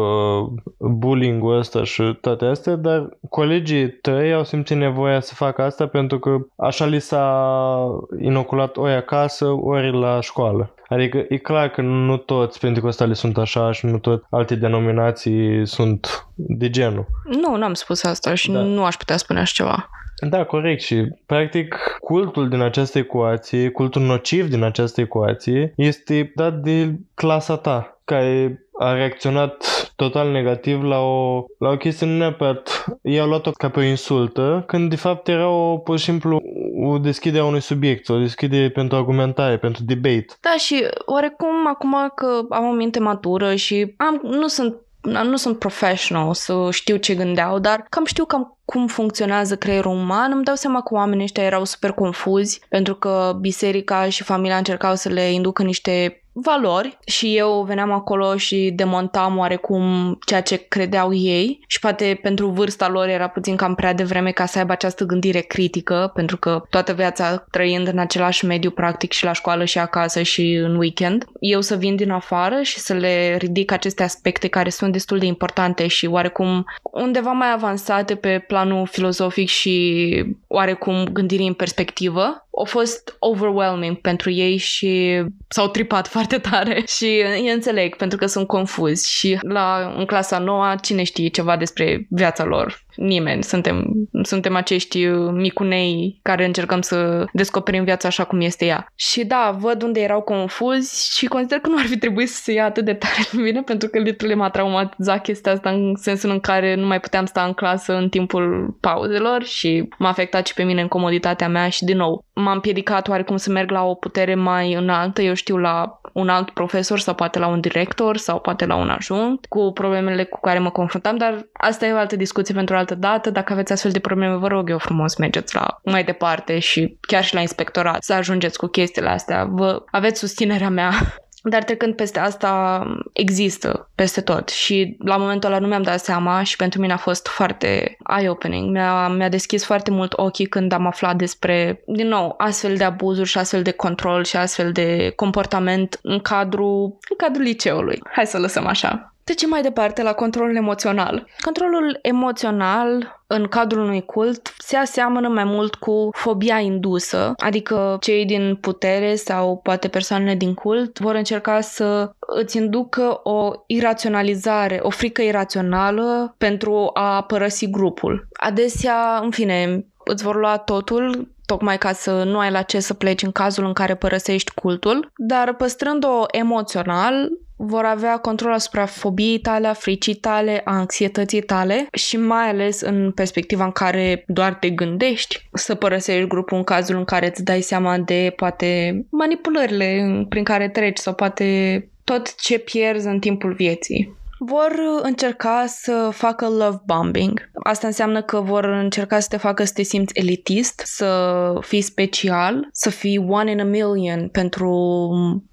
[0.79, 6.19] bullying-ul ăsta și toate astea, dar colegii tăi au simțit nevoia să facă asta pentru
[6.19, 10.75] că așa li s-a inoculat ori acasă, ori la la școală.
[10.89, 16.27] Adică e clar că nu toți pentecostali sunt așa și nu tot alte denominații sunt
[16.35, 17.07] de genul.
[17.25, 18.61] Nu, n-am spus asta și da.
[18.61, 19.89] nu aș putea spune așa ceva.
[20.21, 26.55] Da, corect și practic cultul din această ecuație, cultul nociv din această ecuație este dat
[26.55, 32.85] de clasa ta, care a reacționat total negativ la o, la o chestie nu neapărat.
[33.03, 36.41] Ei au luat-o ca pe o insultă, când de fapt era o, pur și simplu
[36.85, 40.27] o deschidere a unui subiect, o deschidere pentru argumentare, pentru debate.
[40.41, 45.59] Da, și oarecum acum că am o minte matură și am, nu sunt nu sunt
[45.59, 50.55] professional să știu ce gândeau, dar cam știu cam cum funcționează creierul uman, îmi dau
[50.55, 55.33] seama că oamenii ăștia erau super confuzi pentru că biserica și familia încercau să le
[55.33, 61.79] inducă niște valori și eu veneam acolo și demontam oarecum ceea ce credeau ei și
[61.79, 66.11] poate pentru vârsta lor era puțin cam prea devreme ca să aibă această gândire critică,
[66.15, 70.53] pentru că toată viața trăind în același mediu practic și la școală și acasă și
[70.53, 74.93] în weekend, eu să vin din afară și să le ridic aceste aspecte care sunt
[74.93, 81.55] destul de importante și oarecum undeva mai avansate pe planul filozofic și oarecum gândirii în
[81.55, 86.83] perspectivă, a fost overwhelming pentru ei și s-au tripat foarte tare.
[86.87, 89.11] Și îi înțeleg pentru că sunt confuzi.
[89.11, 93.43] Și la, în clasa noua cine știe ceva despre viața lor nimeni.
[93.43, 98.87] Suntem, suntem acești micunei care încercăm să descoperim viața așa cum este ea.
[98.95, 102.53] Și da, văd unde erau confuzi și consider că nu ar fi trebuit să se
[102.53, 106.31] ia atât de tare de mine pentru că literally m-a traumatizat chestia asta în sensul
[106.31, 110.55] în care nu mai puteam sta în clasă în timpul pauzelor și m-a afectat și
[110.55, 113.95] pe mine în comoditatea mea și din nou m-am împiedicat oarecum să merg la o
[113.95, 118.41] putere mai înaltă, eu știu, la un alt profesor sau poate la un director sau
[118.41, 122.17] poate la un ajunct cu problemele cu care mă confruntam, dar asta e o altă
[122.17, 123.31] discuție pentru o altă dată.
[123.31, 127.25] Dacă aveți astfel de probleme, vă rog eu frumos, mergeți la mai departe și chiar
[127.25, 129.45] și la inspectorat să ajungeți cu chestiile astea.
[129.51, 130.93] Vă aveți susținerea mea
[131.43, 132.83] dar trecând peste asta,
[133.13, 136.97] există peste tot și la momentul ăla nu mi-am dat seama și pentru mine a
[136.97, 138.71] fost foarte eye-opening.
[138.71, 143.29] Mi-a, mi-a deschis foarte mult ochii când am aflat despre, din nou, astfel de abuzuri
[143.29, 148.03] și astfel de control și astfel de comportament în cadrul, în cadrul liceului.
[148.13, 149.13] Hai să lăsăm așa.
[149.29, 151.27] Trecem mai departe la controlul emoțional.
[151.41, 158.25] Controlul emoțional în cadrul unui cult se aseamănă mai mult cu fobia indusă, adică cei
[158.25, 164.91] din putere sau poate persoanele din cult vor încerca să îți inducă o iraționalizare, o
[164.91, 168.29] frică irațională pentru a părăsi grupul.
[168.33, 172.95] Adesea, în fine, îți vor lua totul tocmai ca să nu ai la ce să
[172.95, 179.39] pleci în cazul în care părăsești cultul, dar păstrând-o emoțional, vor avea control asupra fobiei
[179.39, 184.55] tale, a fricii tale, a anxietății tale și mai ales în perspectiva în care doar
[184.55, 190.25] te gândești să părăsești grupul în cazul în care îți dai seama de poate manipulările
[190.29, 194.73] prin care treci sau poate tot ce pierzi în timpul vieții vor
[195.03, 197.51] încerca să facă love bombing.
[197.63, 202.69] Asta înseamnă că vor încerca să te facă să te simți elitist, să fii special,
[202.73, 205.01] să fii one in a million pentru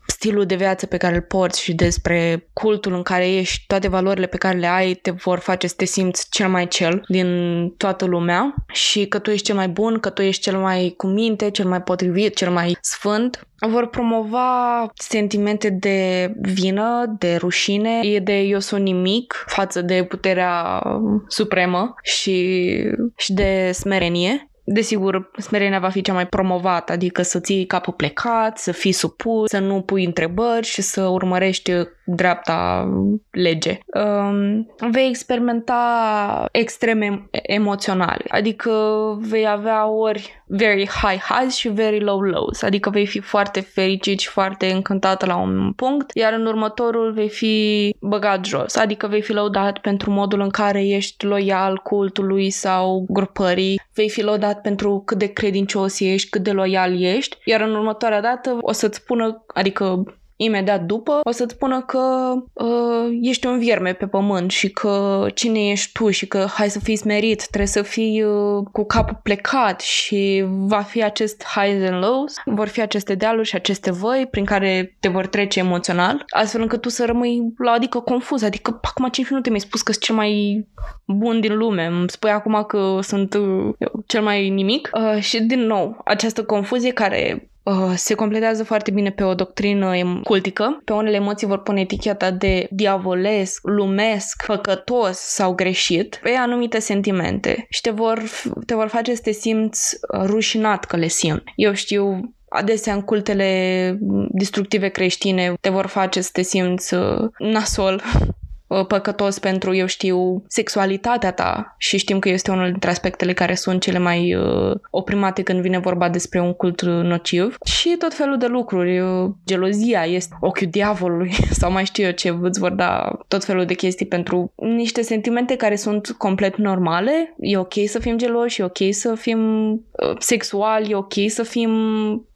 [0.07, 4.25] stilul de viață pe care îl porți și despre cultul în care ești, toate valorile
[4.25, 8.05] pe care le ai te vor face să te simți cel mai cel din toată
[8.05, 11.49] lumea și că tu ești cel mai bun, că tu ești cel mai cu minte,
[11.49, 13.47] cel mai potrivit, cel mai sfânt.
[13.67, 20.83] Vor promova sentimente de vină, de rușine, e de eu sunt nimic față de puterea
[21.27, 22.67] supremă și,
[23.15, 28.57] și de smerenie Desigur, smerenia va fi cea mai promovată, adică să ții capul plecat,
[28.57, 31.71] să fii supus, să nu pui întrebări și să urmărești
[32.05, 32.89] dreapta
[33.31, 33.79] lege.
[33.93, 38.71] Um, vei experimenta extreme emoționale, adică
[39.19, 44.19] vei avea ori very high highs și very low lows, adică vei fi foarte fericit
[44.19, 49.21] și foarte încântată la un punct, iar în următorul vei fi băgat jos, adică vei
[49.21, 55.01] fi lăudat pentru modul în care ești loial cultului sau grupării, vei fi lăudat pentru
[55.05, 59.43] cât de credincios ești, cât de loial ești, iar în următoarea dată o să-ți spună,
[59.47, 60.03] adică
[60.37, 65.69] imediat după, o să-ți spună că uh, ești un vierme pe pământ și că cine
[65.69, 69.81] ești tu și că hai să fii smerit, trebuie să fii uh, cu capul plecat
[69.81, 74.45] și va fi acest highs and lows, vor fi aceste dealuri și aceste voi prin
[74.45, 79.07] care te vor trece emoțional, astfel încât tu să rămâi la adică confuz, adică acum
[79.07, 80.65] 5 minute mi-ai spus că sunt cel mai
[81.05, 83.73] bun din lume, îmi spui acum că sunt uh,
[84.05, 84.89] cel mai nimic.
[84.93, 89.91] Uh, și din nou această confuzie care Uh, se completează foarte bine pe o doctrină
[90.23, 90.81] cultică.
[90.83, 97.65] Pe unele emoții vor pune eticheta de diavolesc, lumesc, făcătos sau greșit pe anumite sentimente
[97.69, 98.23] și te vor,
[98.65, 101.43] te vor face să te simți uh, rușinat că le simt.
[101.55, 103.97] Eu știu adesea în cultele
[104.29, 108.27] destructive creștine te vor face să te simți uh, nasol Uh,
[108.83, 113.81] păcătos pentru, eu știu, sexualitatea ta și știm că este unul dintre aspectele care sunt
[113.81, 118.45] cele mai uh, oprimate când vine vorba despre un cult nociv și tot felul de
[118.45, 118.99] lucruri.
[118.99, 123.65] Uh, gelozia este ochiul diavolului sau mai știu eu ce, îți vor da tot felul
[123.65, 127.35] de chestii pentru niște sentimente care sunt complet normale.
[127.39, 131.71] E ok să fim geloși, e ok să fim uh, sexuali, e ok să fim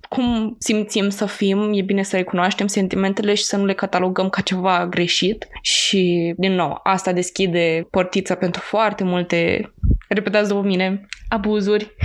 [0.10, 4.42] cum simțim să fim, e bine să recunoaștem sentimentele și să nu le catalogăm ca
[4.42, 9.72] ceva greșit și, din nou, asta deschide portița pentru foarte multe,
[10.08, 11.96] repetați după mine, abuzuri.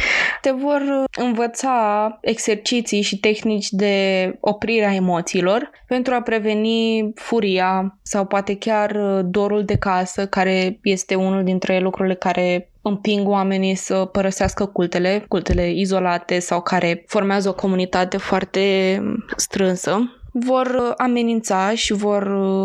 [0.41, 8.27] Te vor învăța exerciții și tehnici de oprire a emoțiilor pentru a preveni furia sau
[8.27, 14.67] poate chiar dorul de casă, care este unul dintre lucrurile care împing oamenii să părăsească
[14.67, 18.99] cultele, cultele izolate sau care formează o comunitate foarte
[19.37, 22.25] strânsă, vor amenința și vor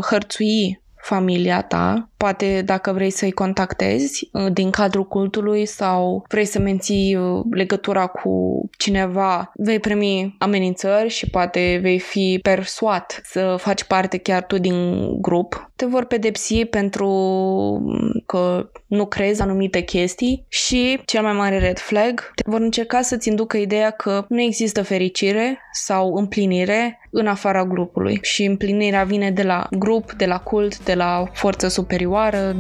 [0.10, 6.60] hărțui familia ta, poate dacă vrei să-i contactezi uh, din cadrul cultului sau vrei să
[6.60, 13.84] menții uh, legătura cu cineva, vei primi amenințări și poate vei fi persuat să faci
[13.84, 15.72] parte chiar tu din grup.
[15.76, 17.10] Te vor pedepsi pentru
[17.82, 23.02] mm, că nu crezi anumite chestii și, cel mai mare red flag, te vor încerca
[23.02, 29.32] să-ți inducă ideea că nu există fericire sau împlinire în afara grupului și împlinirea vine
[29.32, 32.08] de la grup, de la cult, de la forță superioară,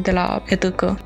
[0.01, 0.99] de la etică.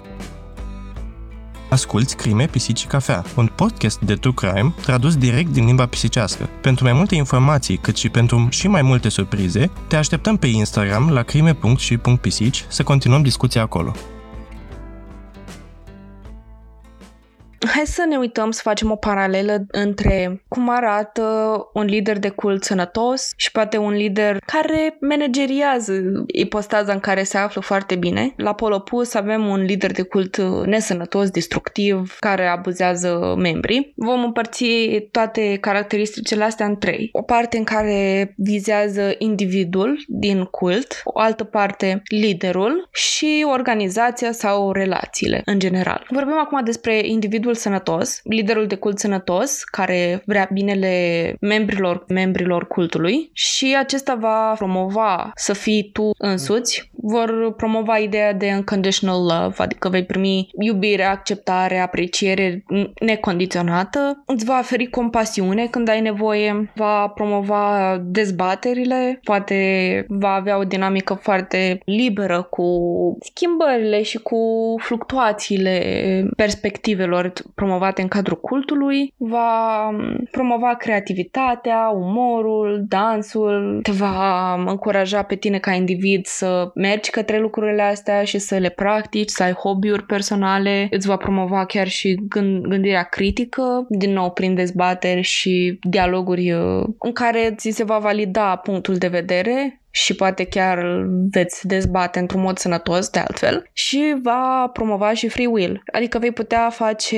[1.69, 6.49] Asculți Crime, Pisici și Cafea, un podcast de true crime tradus direct din limba pisicească.
[6.61, 11.09] Pentru mai multe informații, cât și pentru și mai multe surprize, te așteptăm pe Instagram
[11.09, 13.93] la crime.și.pisici să continuăm discuția acolo.
[17.67, 22.63] Hai să ne uităm să facem o paralelă între cum arată un lider de cult
[22.63, 25.93] sănătos și poate un lider care manageriază
[26.27, 28.33] ipostaza în care se află foarte bine.
[28.37, 33.93] La pol opus avem un lider de cult nesănătos, destructiv, care abuzează membrii.
[33.95, 34.65] Vom împărți
[35.11, 37.09] toate caracteristicile astea în trei.
[37.11, 44.71] O parte în care vizează individul din cult, o altă parte liderul și organizația sau
[44.71, 46.07] relațiile în general.
[46.09, 53.29] Vorbim acum despre individul sănătos, liderul de cult sănătos, care vrea binele membrilor, membrilor cultului.
[53.33, 59.89] Și acesta va promova să fii tu însuți, vor promova ideea de unconditional love, adică
[59.89, 62.63] vei primi iubire, acceptare, apreciere
[62.99, 69.55] necondiționată, îți va oferi compasiune când ai nevoie, va promova dezbaterile, poate
[70.07, 72.67] va avea o dinamică foarte liberă cu
[73.19, 74.37] schimbările și cu
[74.77, 75.81] fluctuațiile
[76.35, 79.89] perspectivelor promovate în cadrul cultului, va
[80.31, 87.81] promova creativitatea, umorul, dansul, te va încuraja pe tine ca individ să mergi către lucrurile
[87.81, 92.61] astea și să le practici, să ai hobby-uri personale, îți va promova chiar și gând-
[92.67, 98.55] gândirea critică, din nou prin dezbateri și dialoguri uh, în care ți se va valida
[98.55, 104.69] punctul de vedere și poate chiar veți dezbate într-un mod sănătos de altfel și va
[104.73, 107.17] promova și free will, adică vei putea face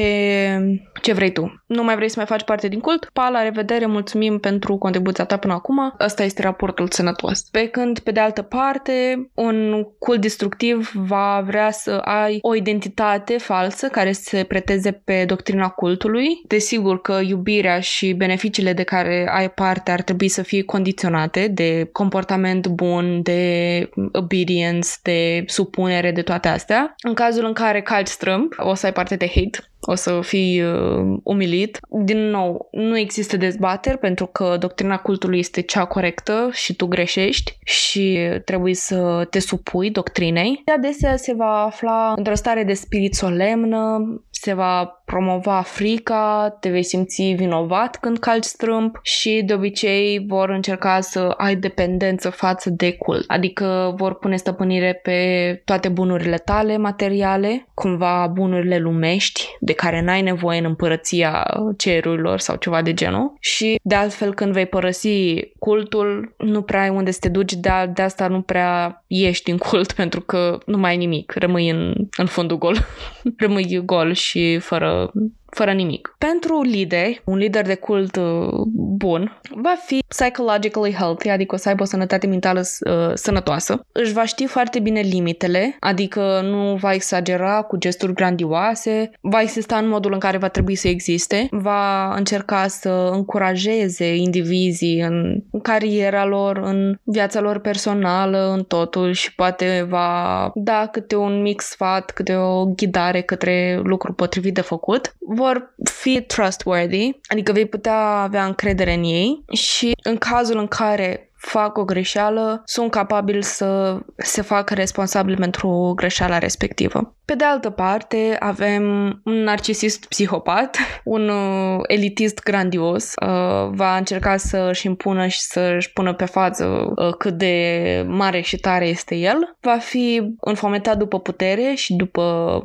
[1.02, 1.64] ce vrei tu.
[1.66, 3.10] Nu mai vrei să mai faci parte din cult?
[3.14, 5.94] Pa, la revedere, mulțumim pentru contribuția ta până acum.
[5.98, 7.42] Asta este raportul sănătos.
[7.42, 13.38] Pe când, pe de altă parte, un cult destructiv va vrea să ai o identitate
[13.38, 16.28] falsă care se preteze pe doctrina cultului.
[16.48, 21.90] Desigur că iubirea și beneficiile de care ai parte ar trebui să fie condiționate de
[21.92, 26.96] comportament bun, de obedience, de supunere, de toate astea.
[27.04, 30.62] În cazul în care calci strâmb, o să ai parte de hate, o să fii
[30.62, 31.80] uh, umilit.
[32.04, 37.58] Din nou, nu există dezbateri pentru că doctrina cultului este cea corectă și tu greșești
[37.66, 40.64] și trebuie să te supui doctrinei.
[40.76, 43.98] Adesea se va afla într-o stare de spirit solemnă,
[44.32, 50.50] se va promova frica, te vei simți vinovat când calci strâmb și de obicei vor
[50.50, 53.24] încerca să ai dependență față de cult.
[53.28, 60.22] Adică vor pune stăpânire pe toate bunurile tale materiale, cumva bunurile lumești de care n-ai
[60.22, 61.46] nevoie în împărăția
[61.78, 63.34] cerurilor sau ceva de genul.
[63.40, 67.70] Și de altfel când vei părăsi cultul, nu prea ai unde să te duci, de,
[67.94, 71.94] de asta nu prea ieși din cult pentru că nu mai ai nimic, rămâi în,
[72.18, 72.78] în fundul gol.
[73.38, 75.12] rămâi gol și fără
[75.56, 76.16] fără nimic.
[76.18, 78.50] Pentru lideri, un lider de cult uh,
[78.98, 83.86] bun va fi psychologically healthy, adică o să aibă o sănătate mentală uh, sănătoasă.
[83.92, 89.78] Își va ști foarte bine limitele, adică nu va exagera cu gesturi grandioase, va exista
[89.78, 95.60] în modul în care va trebui să existe, va încerca să încurajeze indivizii în, în
[95.60, 101.62] cariera lor, în viața lor personală, în totul și poate va da câte un mic
[101.62, 105.45] sfat, câte o ghidare către lucrul potrivit de făcut vor
[105.84, 111.78] fi trustworthy, adică vei putea avea încredere în ei și în cazul în care fac
[111.78, 117.16] o greșeală, sunt capabil să se facă responsabil pentru greșeala respectivă.
[117.26, 118.84] Pe de altă parte, avem
[119.24, 125.74] un narcisist psihopat, un uh, elitist grandios, uh, va încerca să își impună și să
[125.78, 129.56] își pună pe față uh, cât de mare și tare este el.
[129.62, 132.62] Va fi înfometat după putere și după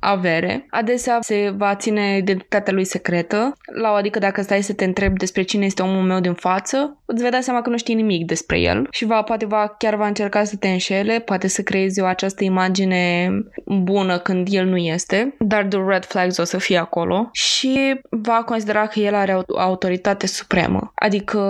[0.00, 0.66] avere.
[0.70, 5.18] Adesea se va ține identitatea lui secretă, la o adică dacă stai să te întrebi
[5.18, 8.26] despre cine este omul meu din față, îți vei da seama că nu știi nimic
[8.26, 8.86] despre el.
[8.90, 12.44] Și va, poate va, chiar va încerca să te înșele, poate să creezi o această
[12.44, 13.30] imagine
[13.66, 17.28] bună când el nu este, dar the red flags o să fie acolo.
[17.32, 20.92] Și va considera că el are o autoritate supremă.
[20.94, 21.40] Adică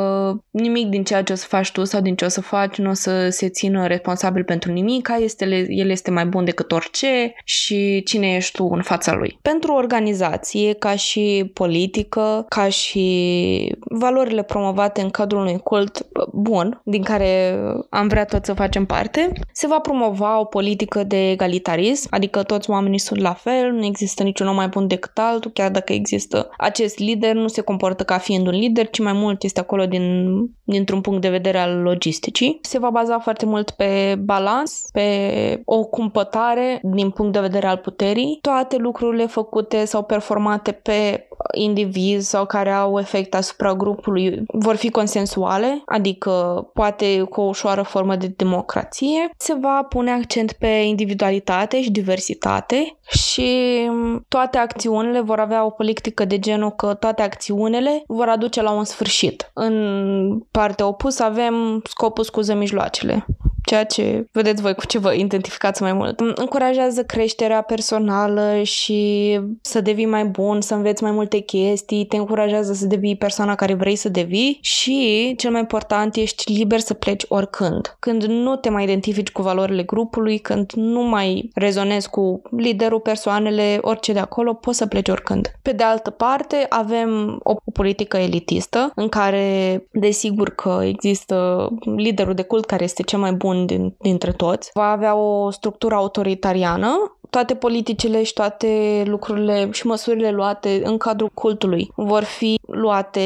[0.51, 2.91] nimic din ceea ce o să faci tu sau din ce o să faci nu
[2.91, 8.03] o să se țină responsabil pentru nimic, este, el este mai bun decât orice și
[8.03, 9.39] cine e ești tu în fața lui.
[9.43, 17.03] Pentru organizație, ca și politică, ca și valorile promovate în cadrul unui cult bun, din
[17.03, 17.59] care
[17.91, 22.71] am vrea tot să facem parte, se va promova o politică de egalitarism, adică toți
[22.71, 26.51] oamenii sunt la fel, nu există niciun om mai bun decât altul, chiar dacă există
[26.59, 30.35] acest lider, nu se comportă ca fiind un lider, ci mai mult este acolo din,
[30.65, 32.59] dintr-un punct de vedere al logisticii.
[32.63, 35.09] Se va baza foarte mult pe balans, pe
[35.65, 42.29] o cumpătare din punct de vedere al puterii toate lucrurile făcute sau performate pe indivizi
[42.29, 46.31] sau care au efect asupra grupului vor fi consensuale intelectuale, adică
[46.75, 52.97] poate cu o ușoară formă de democrație, se va pune accent pe individualitate și diversitate
[53.09, 53.81] și
[54.29, 58.85] toate acțiunile vor avea o politică de genul că toate acțiunile vor aduce la un
[58.85, 59.51] sfârșit.
[59.55, 63.27] În partea opusă avem scopul scuză mijloacele
[63.65, 66.21] ceea ce vedeți voi cu ce vă identificați mai mult.
[66.21, 72.73] Încurajează creșterea personală și să devii mai bun, să înveți mai multe chestii, te încurajează
[72.73, 77.25] să devii persoana care vrei să devii și, cel mai important, ești liber să pleci
[77.29, 77.97] oricând.
[77.99, 83.79] Când nu te mai identifici cu valorile grupului, când nu mai rezonezi cu liderul, persoanele,
[83.81, 85.53] orice de acolo, poți să pleci oricând.
[85.63, 92.43] Pe de altă parte, avem o politică elitistă în care, desigur că există liderul de
[92.43, 94.71] cult care este cel mai bun bun din, dintre toți.
[94.75, 101.31] Va avea o structură autoritariană toate politicile și toate lucrurile și măsurile luate în cadrul
[101.35, 103.21] cultului vor fi luate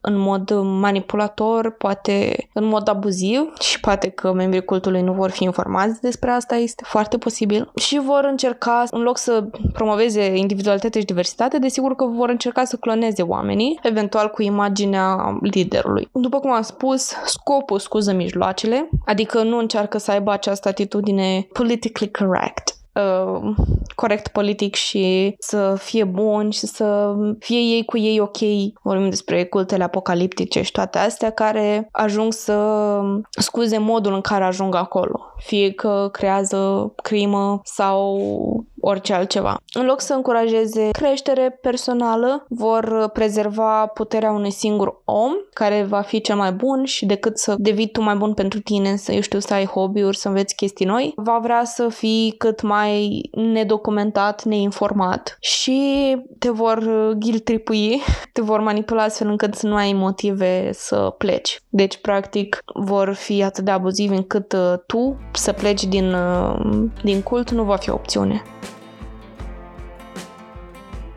[0.00, 5.44] în mod manipulator, poate în mod abuziv și poate că membrii cultului nu vor fi
[5.44, 11.04] informați despre asta, este foarte posibil și vor încerca, în loc să promoveze individualitate și
[11.04, 16.08] diversitate, desigur că vor încerca să cloneze oamenii, eventual cu imaginea liderului.
[16.12, 22.10] După cum am spus, scopul scuză mijloacele, adică nu încearcă să aibă această atitudine politically
[22.10, 23.54] correct uh,
[23.94, 28.36] corect politic și să fie bun și să fie ei cu ei ok.
[28.82, 34.74] Vorbim despre cultele apocaliptice și toate astea care ajung să scuze modul în care ajung
[34.74, 35.20] acolo.
[35.36, 38.20] Fie că creează crimă sau
[38.84, 39.56] orice altceva.
[39.72, 46.20] În loc să încurajeze creștere personală, vor prezerva puterea unui singur om care va fi
[46.20, 49.38] cel mai bun și decât să devii tu mai bun pentru tine, să, eu știu,
[49.38, 55.36] să ai hobby-uri, să înveți chestii noi, va vrea să fii cât mai nedocumentat, neinformat
[55.40, 56.84] și te vor
[57.18, 61.62] ghiltripui, te vor manipula astfel încât să nu ai motive să pleci.
[61.68, 67.22] Deci, practic, vor fi atât de abuzivi încât uh, tu să pleci din, uh, din
[67.22, 68.42] cult nu va fi o opțiune.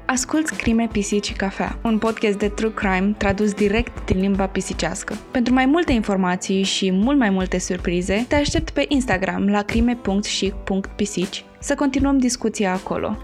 [0.09, 5.15] Asculți Crime, Pisici și Cafea, un podcast de true crime tradus direct din limba pisicească.
[5.31, 11.45] Pentru mai multe informații și mult mai multe surprize, te aștept pe Instagram la crime.și.pisici
[11.59, 13.17] să continuăm discuția acolo.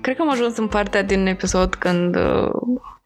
[0.00, 2.50] Cred că am ajuns în partea din episod când uh,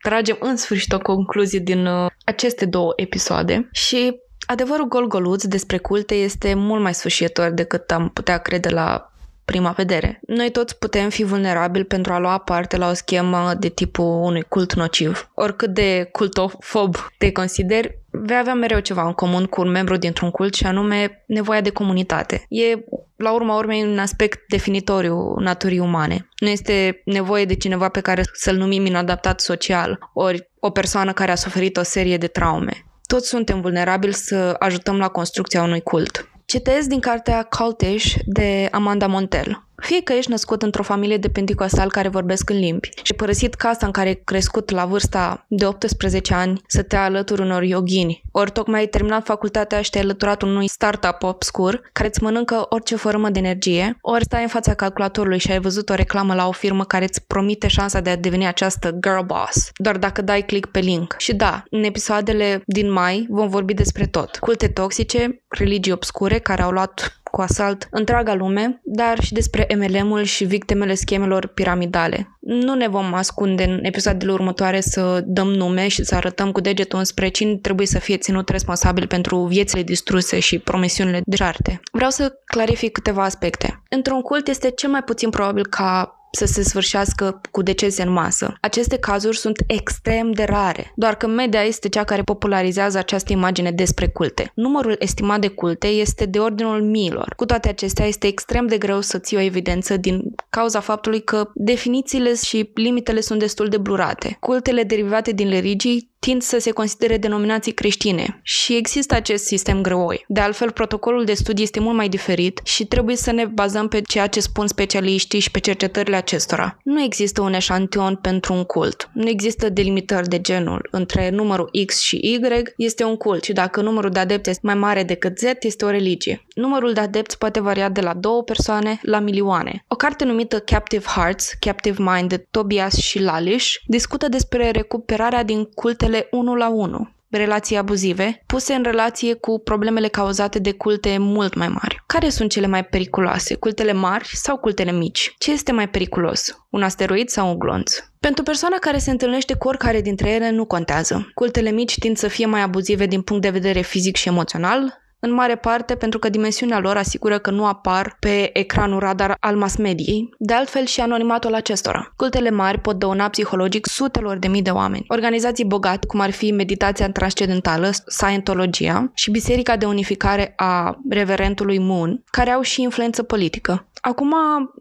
[0.02, 6.14] tragem în sfârșit o concluzie din uh, aceste două episoade și adevărul gol-goluț despre culte
[6.14, 9.11] este mult mai sfârșitor decât am putea crede la
[9.44, 10.20] prima vedere.
[10.26, 14.42] Noi toți putem fi vulnerabili pentru a lua parte la o schemă de tipul unui
[14.42, 15.30] cult nociv.
[15.34, 20.30] Oricât de cultofob te consideri, vei avea mereu ceva în comun cu un membru dintr-un
[20.30, 22.44] cult și anume nevoia de comunitate.
[22.48, 22.84] E,
[23.16, 26.28] la urma urmei, un aspect definitoriu naturii umane.
[26.38, 31.30] Nu este nevoie de cineva pe care să-l numim inadaptat social, ori o persoană care
[31.30, 32.86] a suferit o serie de traume.
[33.06, 36.31] Toți suntem vulnerabili să ajutăm la construcția unui cult.
[36.52, 39.62] Citez din cartea Cultish de Amanda Montel.
[39.76, 43.86] Fie că ești născut într-o familie de penticostal care vorbesc în limbi și părăsit casa
[43.86, 48.50] în care ai crescut la vârsta de 18 ani să te alături unor yogini, ori
[48.50, 53.30] tocmai ai terminat facultatea și te-ai alăturat unui startup obscur care îți mănâncă orice formă
[53.30, 56.84] de energie, ori stai în fața calculatorului și ai văzut o reclamă la o firmă
[56.84, 60.78] care îți promite șansa de a deveni această girl boss, doar dacă dai click pe
[60.78, 61.14] link.
[61.18, 64.36] Și da, în episoadele din mai vom vorbi despre tot.
[64.36, 70.22] Culte toxice, religii obscure care au luat cu asalt întreaga lume, dar și despre MLM-ul
[70.22, 72.36] și victimele schemelor piramidale.
[72.40, 76.98] Nu ne vom ascunde în episoadele următoare să dăm nume și să arătăm cu degetul
[76.98, 81.80] înspre cine trebuie să fie ținut responsabil pentru viețile distruse și promisiunile de jarte.
[81.92, 83.82] Vreau să clarific câteva aspecte.
[83.88, 88.54] Într-un cult este cel mai puțin probabil ca să se sfârșească cu decese în masă.
[88.60, 93.70] Aceste cazuri sunt extrem de rare, doar că media este cea care popularizează această imagine
[93.70, 94.52] despre culte.
[94.54, 97.32] Numărul estimat de culte este de ordinul miilor.
[97.36, 101.50] Cu toate acestea, este extrem de greu să ții o evidență din cauza faptului că
[101.54, 104.36] definițiile și limitele sunt destul de blurate.
[104.40, 110.24] Cultele derivate din religii tind să se considere denominații creștine și există acest sistem greoi.
[110.28, 114.00] De altfel, protocolul de studii este mult mai diferit și trebuie să ne bazăm pe
[114.00, 116.78] ceea ce spun specialiștii și pe cercetările acestora.
[116.82, 119.10] Nu există un eșantion pentru un cult.
[119.12, 120.88] Nu există delimitări de genul.
[120.90, 122.40] Între numărul X și Y
[122.76, 125.90] este un cult și dacă numărul de adepți este mai mare decât Z, este o
[125.90, 126.44] religie.
[126.54, 129.84] Numărul de adepți poate varia de la două persoane la milioane.
[129.88, 135.64] O carte numită Captive Hearts, Captive Mind de Tobias și Lalish discută despre recuperarea din
[135.64, 141.54] cultele 1 la 1 relații abuzive, puse în relație cu problemele cauzate de culte mult
[141.54, 142.02] mai mari.
[142.06, 143.54] Care sunt cele mai periculoase?
[143.54, 145.34] Cultele mari sau cultele mici?
[145.38, 146.58] Ce este mai periculos?
[146.70, 147.94] Un asteroid sau un glonț?
[148.20, 151.30] Pentru persoana care se întâlnește cu oricare dintre ele, nu contează.
[151.34, 155.32] Cultele mici tind să fie mai abuzive din punct de vedere fizic și emoțional, în
[155.32, 159.76] mare parte pentru că dimensiunea lor asigură că nu apar pe ecranul radar al mass
[159.76, 162.12] mediei, de altfel și anonimatul acestora.
[162.16, 165.04] Cultele mari pot dăuna psihologic sutelor de mii de oameni.
[165.08, 172.22] Organizații bogate, cum ar fi meditația transcendentală, Scientologia și Biserica de Unificare a Reverentului Moon,
[172.30, 173.86] care au și influență politică.
[174.00, 174.34] Acum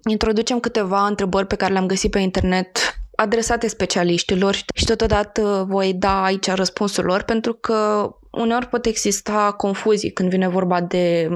[0.10, 2.78] introducem câteva întrebări pe care le-am găsit pe internet
[3.16, 10.12] adresate specialiștilor și totodată voi da aici răspunsul lor pentru că uneori pot exista confuzii
[10.12, 11.30] când vine vorba de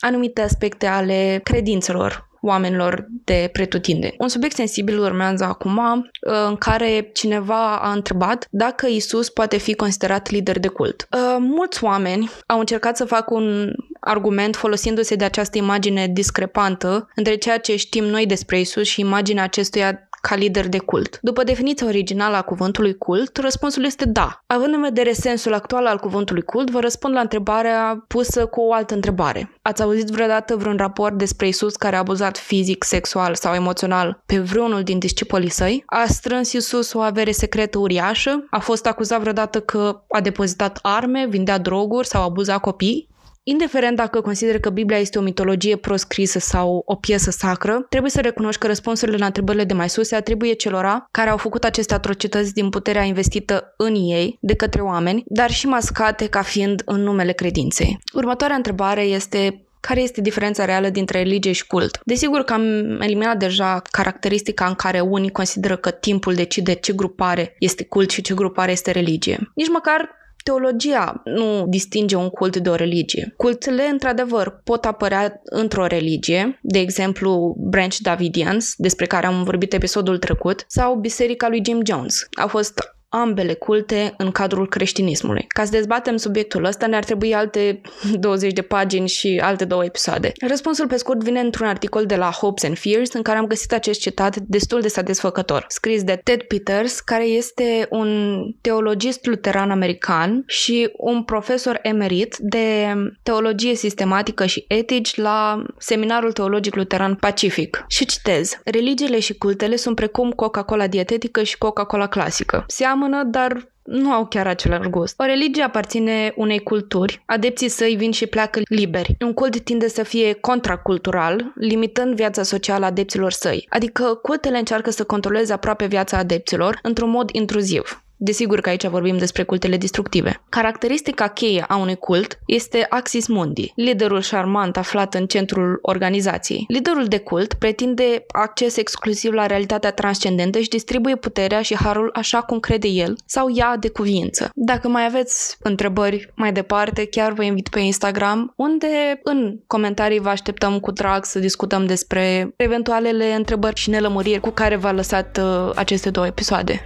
[0.00, 4.14] anumite aspecte ale credințelor oamenilor de pretutinde.
[4.18, 5.80] Un subiect sensibil urmează acum
[6.20, 11.08] în care cineva a întrebat dacă Isus poate fi considerat lider de cult.
[11.10, 17.36] Uh, mulți oameni au încercat să facă un argument folosindu-se de această imagine discrepantă între
[17.36, 21.18] ceea ce știm noi despre Isus și imaginea acestuia ca lider de cult?
[21.22, 24.42] După definiția originală a cuvântului cult, răspunsul este da.
[24.46, 28.72] Având în vedere sensul actual al cuvântului cult, vă răspund la întrebarea pusă cu o
[28.72, 29.58] altă întrebare.
[29.62, 34.38] Ați auzit vreodată vreun raport despre Isus care a abuzat fizic, sexual sau emoțional pe
[34.38, 35.82] vreunul din discipolii săi?
[35.86, 38.46] A strâns Isus o avere secretă uriașă?
[38.50, 43.10] A fost acuzat vreodată că a depozitat arme, vindea droguri sau abuzat copii?
[43.44, 48.20] Indiferent dacă consider că Biblia este o mitologie proscrisă sau o piesă sacră, trebuie să
[48.20, 51.94] recunoști că răspunsurile la întrebările de mai sus se atribuie celora care au făcut aceste
[51.94, 57.00] atrocități din puterea investită în ei de către oameni, dar și mascate ca fiind în
[57.00, 57.98] numele credinței.
[58.12, 62.00] Următoarea întrebare este care este diferența reală dintre religie și cult.
[62.04, 62.64] Desigur că am
[63.00, 68.22] eliminat deja caracteristica în care unii consideră că timpul decide ce grupare este cult și
[68.22, 69.50] ce grupare este religie.
[69.54, 70.08] Nici măcar
[70.42, 73.34] Teologia nu distinge un cult de o religie.
[73.36, 80.18] Cultele, într-adevăr, pot apărea într-o religie, de exemplu Branch Davidians, despre care am vorbit episodul
[80.18, 82.26] trecut, sau Biserica lui Jim Jones.
[82.40, 82.80] Au fost
[83.14, 85.44] ambele culte în cadrul creștinismului.
[85.48, 87.80] Ca să dezbatem subiectul ăsta ne-ar trebui alte
[88.20, 90.32] 20 de pagini și alte două episoade.
[90.48, 93.72] Răspunsul pe scurt vine într-un articol de la Hopes and Fears în care am găsit
[93.72, 100.42] acest citat destul de satisfăcător, scris de Ted Peters, care este un teologist luteran american
[100.46, 107.84] și un profesor emerit de teologie sistematică și etici la Seminarul Teologic Luteran Pacific.
[107.88, 112.64] Și citez, religiile și cultele sunt precum Coca-Cola dietetică și Coca-Cola clasică.
[112.66, 115.20] Seamă seamănă, dar nu au chiar același gust.
[115.20, 119.16] O religie aparține unei culturi, adepții săi vin și pleacă liberi.
[119.20, 124.90] Un cult tinde să fie contracultural, limitând viața socială a adepților săi, adică cultele încearcă
[124.90, 128.02] să controleze aproape viața adepților într-un mod intruziv.
[128.24, 130.42] Desigur că aici vorbim despre cultele destructive.
[130.48, 136.64] Caracteristica cheie a unui cult este Axis Mundi, liderul șarmant aflat în centrul organizației.
[136.68, 142.40] Liderul de cult pretinde acces exclusiv la realitatea transcendentă și distribuie puterea și harul așa
[142.40, 144.50] cum crede el sau ea de cuvință.
[144.54, 150.28] Dacă mai aveți întrebări mai departe, chiar vă invit pe Instagram, unde în comentarii vă
[150.28, 155.70] așteptăm cu drag să discutăm despre eventualele întrebări și nelămuriri cu care v-a lăsat uh,
[155.74, 156.84] aceste două episoade.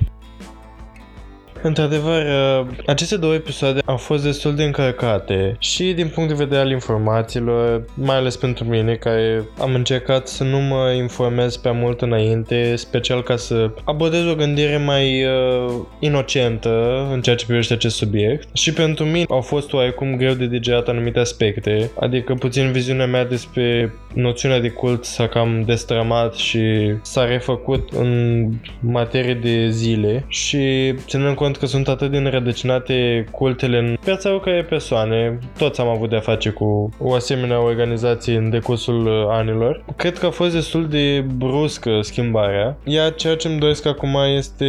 [1.67, 6.61] Într-adevăr, uh, aceste două episoade au fost destul de încărcate și din punct de vedere
[6.61, 12.01] al informațiilor, mai ales pentru mine, care am încercat să nu mă informez prea mult
[12.01, 17.97] înainte, special ca să abordez o gândire mai uh, inocentă în ceea ce privește acest
[17.97, 18.57] subiect.
[18.57, 23.25] Și pentru mine au fost oarecum greu de digerat anumite aspecte, adică puțin viziunea mea
[23.25, 26.61] despre noțiunea de cult s-a cam destrămat și
[27.03, 28.47] s-a refăcut în
[28.81, 34.33] materie de zile și ținând cont cont că sunt atât de înrădăcinate cultele în piața
[34.33, 39.85] oricare persoane, toți am avut de-a face cu o asemenea organizație în decursul uh, anilor.
[39.97, 44.67] Cred că a fost destul de bruscă schimbarea, iar ceea ce îmi doresc acum este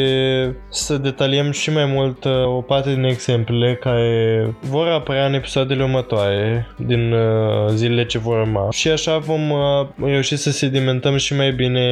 [0.70, 5.84] să detaliem și mai mult uh, o parte din exemplele care vor apărea în episoadele
[5.84, 8.72] următoare din uh, zilele ce vor urma.
[8.72, 9.54] Și așa vom
[10.04, 11.86] reuși să sedimentăm și mai bine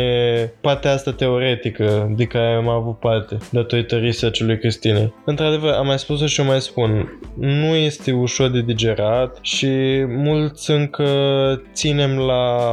[0.61, 5.13] partea asta teoretică de care am avut parte datorită research-ului Cristine.
[5.25, 9.67] Într-adevăr, am mai spus-o și o mai spun, nu este ușor de digerat și
[10.07, 11.05] mulți încă
[11.73, 12.67] ținem la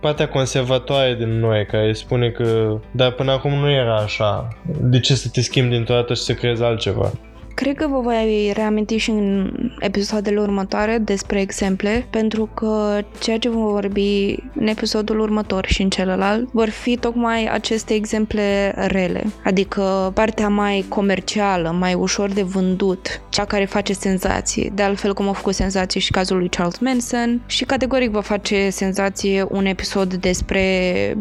[0.00, 4.48] partea conservatoare din noi care spune că dar până acum nu era așa.
[4.80, 7.12] De ce să te schimbi dintr-o dată și să creezi altceva?
[7.56, 13.48] Cred că vă voi reaminti și în episoadele următoare despre exemple, pentru că ceea ce
[13.48, 20.10] vom vorbi în episodul următor și în celălalt vor fi tocmai aceste exemple rele, adică
[20.14, 25.32] partea mai comercială, mai ușor de vândut, cea care face senzații, de altfel cum a
[25.32, 30.62] făcut senzații și cazul lui Charles Manson și categoric va face senzație un episod despre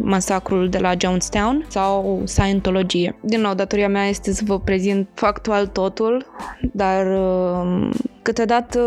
[0.02, 3.16] masacrul de la Jonestown sau Scientologie.
[3.22, 6.25] Din nou, datoria mea este să vă prezint factual totul,
[6.72, 7.90] dar uh,
[8.22, 8.80] câteodată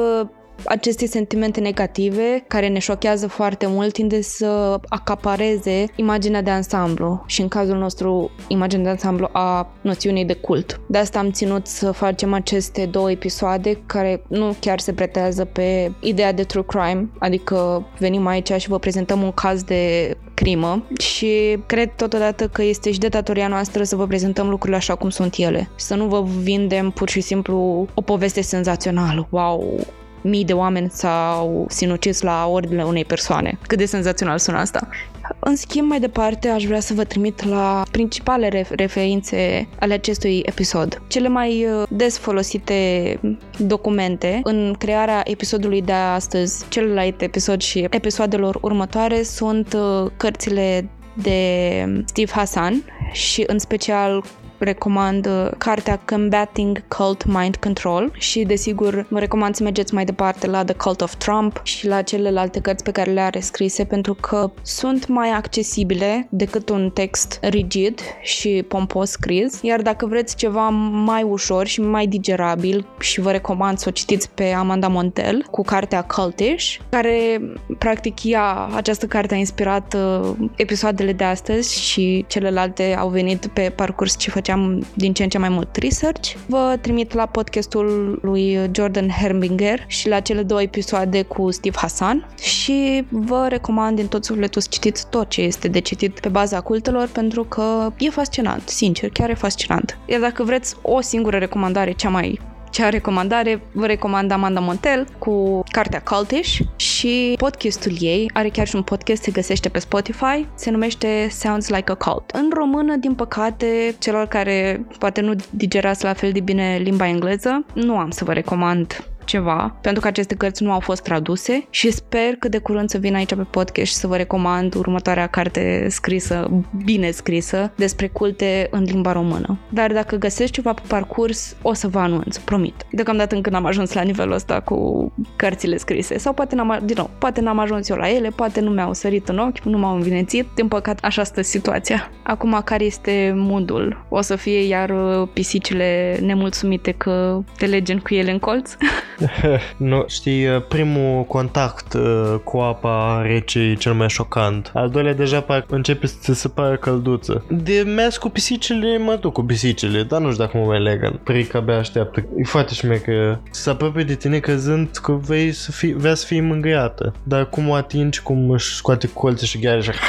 [0.65, 7.41] aceste sentimente negative care ne șochează foarte mult tinde să acapareze imaginea de ansamblu și
[7.41, 10.81] în cazul nostru imaginea de ansamblu a noțiunii de cult.
[10.89, 15.93] De asta am ținut să facem aceste două episoade care nu chiar se pretează pe
[16.01, 21.59] ideea de true crime, adică venim aici și vă prezentăm un caz de crimă și
[21.67, 25.35] cred totodată că este și de datoria noastră să vă prezentăm lucrurile așa cum sunt
[25.37, 25.69] ele.
[25.75, 29.27] Să nu vă vindem pur și simplu o poveste senzațională.
[29.31, 29.87] Wow,
[30.23, 33.59] mii de oameni s-au sinucis la ordinele unei persoane.
[33.67, 34.89] Cât de senzațional sună asta.
[35.39, 41.03] În schimb, mai departe, aș vrea să vă trimit la principale referințe ale acestui episod.
[41.09, 43.21] Cele mai uh, des folosite
[43.59, 50.89] documente în crearea episodului de astăzi, celălalt episod și episoadelor următoare sunt uh, cărțile
[51.23, 54.25] de Steve Hassan și în special
[54.59, 60.47] recomand uh, cartea Combating Cult Mind Control și desigur vă recomand să mergeți mai departe
[60.47, 64.15] la The Cult of Trump și la celelalte cărți pe care le are scrise pentru
[64.15, 70.69] că sunt mai accesibile decât un text rigid și pompos scris, iar dacă vreți ceva
[70.69, 75.63] mai ușor și mai digerabil și vă recomand să o citiți pe Amanda Montel cu
[75.63, 77.41] cartea Cultish, care
[77.79, 83.73] practic ea, această carte a inspirat uh, episoadele de astăzi și celelalte au venit pe
[83.77, 86.35] parcurs ce făcea făceam din ce în ce mai mult research.
[86.47, 92.29] Vă trimit la podcastul lui Jordan Herbinger și la cele două episoade cu Steve Hassan
[92.41, 96.61] și vă recomand din tot sufletul să citiți tot ce este de citit pe baza
[96.61, 99.99] cultelor pentru că e fascinant, sincer, chiar e fascinant.
[100.07, 102.41] Iar dacă vreți o singură recomandare, cea mai
[102.71, 108.77] cea recomandare, vă recomand Amanda Montel cu cartea Cultish și podcastul ei, are chiar și
[108.77, 112.31] un podcast, se găsește pe Spotify, se numește Sounds Like a Cult.
[112.31, 117.65] În română, din păcate, celor care poate nu digerați la fel de bine limba engleză,
[117.75, 121.91] nu am să vă recomand ceva, pentru că aceste cărți nu au fost traduse și
[121.91, 125.87] sper că de curând să vin aici pe podcast și să vă recomand următoarea carte
[125.91, 126.51] scrisă,
[126.85, 129.59] bine scrisă, despre culte în limba română.
[129.69, 132.75] Dar dacă găsesc ceva pe parcurs, o să vă anunț, promit.
[132.91, 137.11] Deocamdată încă n-am ajuns la nivelul ăsta cu cărțile scrise sau poate n-am, din nou,
[137.19, 140.47] poate n-am ajuns eu la ele, poate nu mi-au sărit în ochi, nu m-au învinețit.
[140.55, 142.11] Din păcat, așa stă situația.
[142.23, 144.05] Acum, care este mundul?
[144.09, 148.77] O să fie iar uh, pisicile nemulțumite că te legem cu ele în colț?
[149.91, 154.71] nu, știi, uh, primul contact uh, cu apa rece e cel mai șocant.
[154.75, 157.45] Al doilea deja par, începe să se pare călduță.
[157.49, 161.21] De mers cu pisicile, mă duc cu pisicile, dar nu știu dacă mă mai legă.
[161.25, 162.25] Prica abia așteaptă.
[162.37, 163.41] E foarte șmecă.
[163.51, 167.15] Să apropie de tine căzând că vei să fii, vrea să fii mângâiată.
[167.23, 169.91] Dar cum o atingi, cum își scoate colțe și gheare și...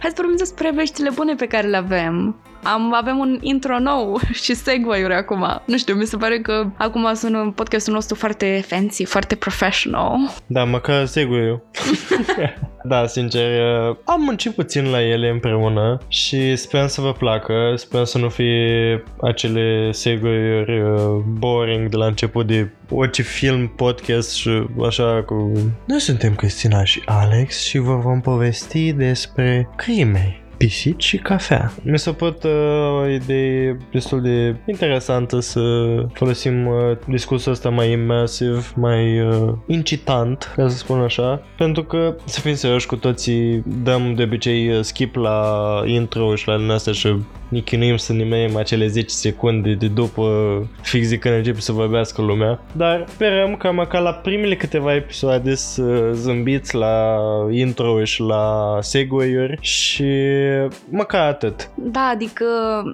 [0.00, 2.36] Hai să vorbim despre veștile bune pe care le avem.
[2.64, 5.62] Am, avem un intro nou și segway-uri acum.
[5.66, 10.16] Nu știu, mi se pare că acum sună podcastul nostru foarte fancy, foarte professional.
[10.46, 11.62] Da, măcar segway
[12.84, 13.60] da, sincer,
[14.04, 19.02] am muncit puțin la ele împreună și sperăm să vă placă, sperăm să nu fie
[19.20, 25.52] acele segway-uri uh, boring de la început de orice film, podcast și așa cu...
[25.86, 31.72] Noi suntem Cristina și Alex și vă vom povesti despre crime pisici și cafea.
[31.82, 32.50] Mi s-a părut uh,
[33.00, 35.60] o idee destul de interesantă să
[36.12, 36.74] folosim uh,
[37.08, 42.54] discursul ăsta mai imersiv, mai uh, incitant, ca să spun așa, pentru că, să fim
[42.54, 47.16] serioși cu toții, dăm de obicei uh, skip la intro și la astea și
[47.48, 50.22] ne chinuim să nimerim acele 10 secunde de după
[50.82, 55.54] fix de când începe să vorbească lumea, dar sperăm că măcar la primele câteva episoade
[55.54, 57.18] să zâmbiți la
[57.50, 60.04] intro și la segway-uri și
[60.88, 61.70] măcar atât.
[61.74, 62.44] Da, adică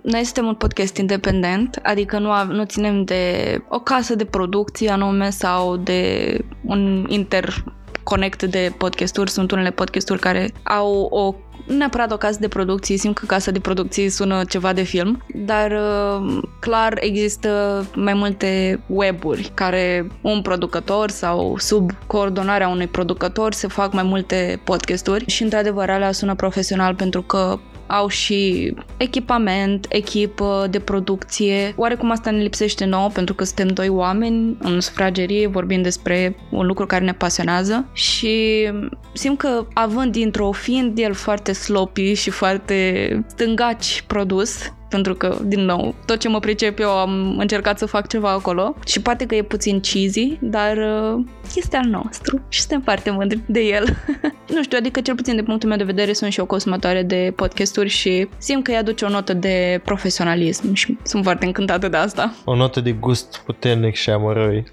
[0.03, 3.23] noi suntem un podcast independent, adică nu, nu ținem de
[3.69, 7.65] o casă de producție anume sau de un inter
[8.03, 9.31] conect de podcasturi.
[9.31, 11.35] Sunt unele podcasturi care au o
[11.71, 15.23] nu neapărat o casă de producție, simt că casa de producție sună ceva de film,
[15.35, 23.53] dar uh, clar există mai multe weburi care un producător sau sub coordonarea unui producător
[23.53, 27.59] se fac mai multe podcasturi și într-adevăr alea sună profesional pentru că
[27.91, 31.75] au și echipament, echipă de producție.
[31.77, 36.67] Oarecum asta ne lipsește nouă pentru că suntem doi oameni în sufragerie vorbim despre un
[36.67, 38.69] lucru care ne pasionează și
[39.13, 45.65] simt că având intro, fiind el foarte sloppy și foarte stângaci produs, pentru că, din
[45.65, 49.35] nou, tot ce mă pricep eu am încercat să fac ceva acolo și poate că
[49.35, 51.25] e puțin cheesy, dar uh,
[51.55, 53.85] este al nostru și suntem foarte mândri de el.
[54.55, 57.33] nu știu, adică cel puțin de punctul meu de vedere sunt și o consumatoare de
[57.37, 61.97] podcasturi și simt că îi aduce o notă de profesionalism și sunt foarte încântată de
[61.97, 62.35] asta.
[62.45, 64.65] O notă de gust puternic și amărăi.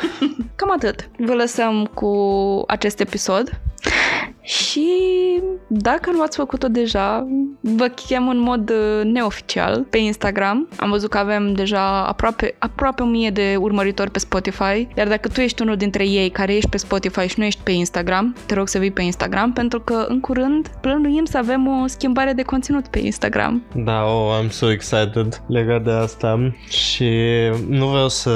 [0.56, 1.10] Cam atât.
[1.18, 2.14] Vă lăsăm cu
[2.66, 3.60] acest episod.
[4.42, 4.88] Și
[5.68, 7.26] dacă nu ați făcut-o deja,
[7.60, 10.68] vă chem în mod uh, neoficial pe Instagram.
[10.76, 15.40] Am văzut că avem deja aproape, aproape 1000 de urmăritori pe Spotify, iar dacă tu
[15.40, 18.68] ești unul dintre ei care ești pe Spotify și nu ești pe Instagram, te rog
[18.68, 22.86] să vii pe Instagram pentru că în curând plănuim să avem o schimbare de conținut
[22.86, 23.62] pe Instagram.
[23.74, 27.10] Da, oh, I'm so excited legat de asta și
[27.68, 28.30] nu vreau să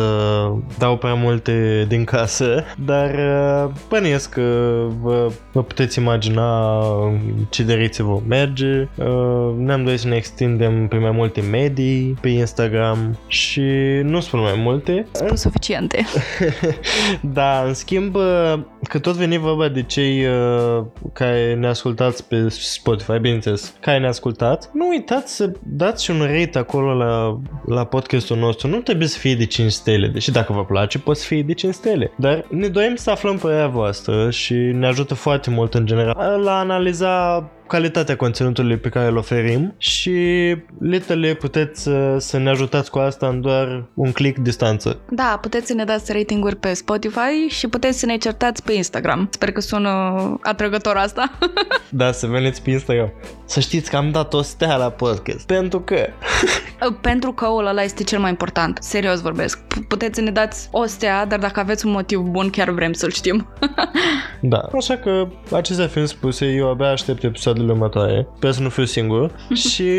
[0.78, 6.72] dau prea multe din casă, dar uh, bănuiesc că vă, vă puteți puteți imagina
[7.48, 8.88] ce direcție vom merge.
[8.96, 13.62] Uh, ne-am dorit să ne extindem pe mai multe medii, pe Instagram și
[14.02, 15.06] nu spun mai multe.
[15.12, 16.04] Spun suficiente.
[17.38, 22.48] da, în schimb, uh, că tot veni vorba de cei uh, care ne ascultați pe
[22.48, 27.84] Spotify, bineînțeles, care ne ascultați, nu uitați să dați și un rate acolo la, la
[27.84, 28.68] podcastul nostru.
[28.68, 31.52] Nu trebuie să fie de 5 stele, deși dacă vă place, poate să fie de
[31.52, 32.12] 5 stele.
[32.16, 36.60] Dar ne dorim să aflăm părerea voastră și ne ajută foarte mult în general la
[36.60, 40.12] analiza calitatea conținutului pe care îl oferim și
[40.78, 44.98] litele puteți uh, să ne ajutați cu asta în doar un click distanță.
[45.10, 49.28] Da, puteți să ne dați ratinguri pe Spotify și puteți să ne certați pe Instagram.
[49.30, 51.30] Sper că sună atrăgător asta.
[51.90, 53.12] da, să veniți pe Instagram.
[53.44, 55.46] Să știți că am dat o stea la podcast.
[55.46, 56.06] Pentru că...
[57.00, 58.78] pentru că ăla este cel mai important.
[58.80, 59.58] Serios vorbesc.
[59.88, 63.10] Puteți să ne dați o stea, dar dacă aveți un motiv bun, chiar vrem să-l
[63.10, 63.48] știm.
[64.40, 68.26] da, așa că acestea fiind spuse, eu abia aștept episodul episoadele următoare.
[68.36, 69.30] Sper să nu fiu singur.
[69.68, 69.90] și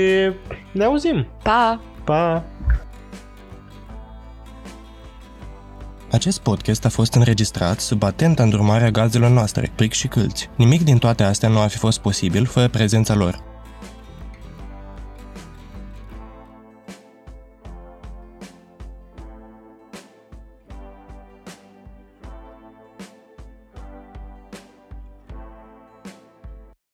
[0.71, 1.27] ne auzim.
[1.43, 1.81] Pa!
[2.03, 2.43] Pa!
[6.11, 10.49] Acest podcast a fost înregistrat sub atenta îndrumarea gazelor noastre, pric și câlți.
[10.55, 13.43] Nimic din toate astea nu ar fi fost posibil fără prezența lor.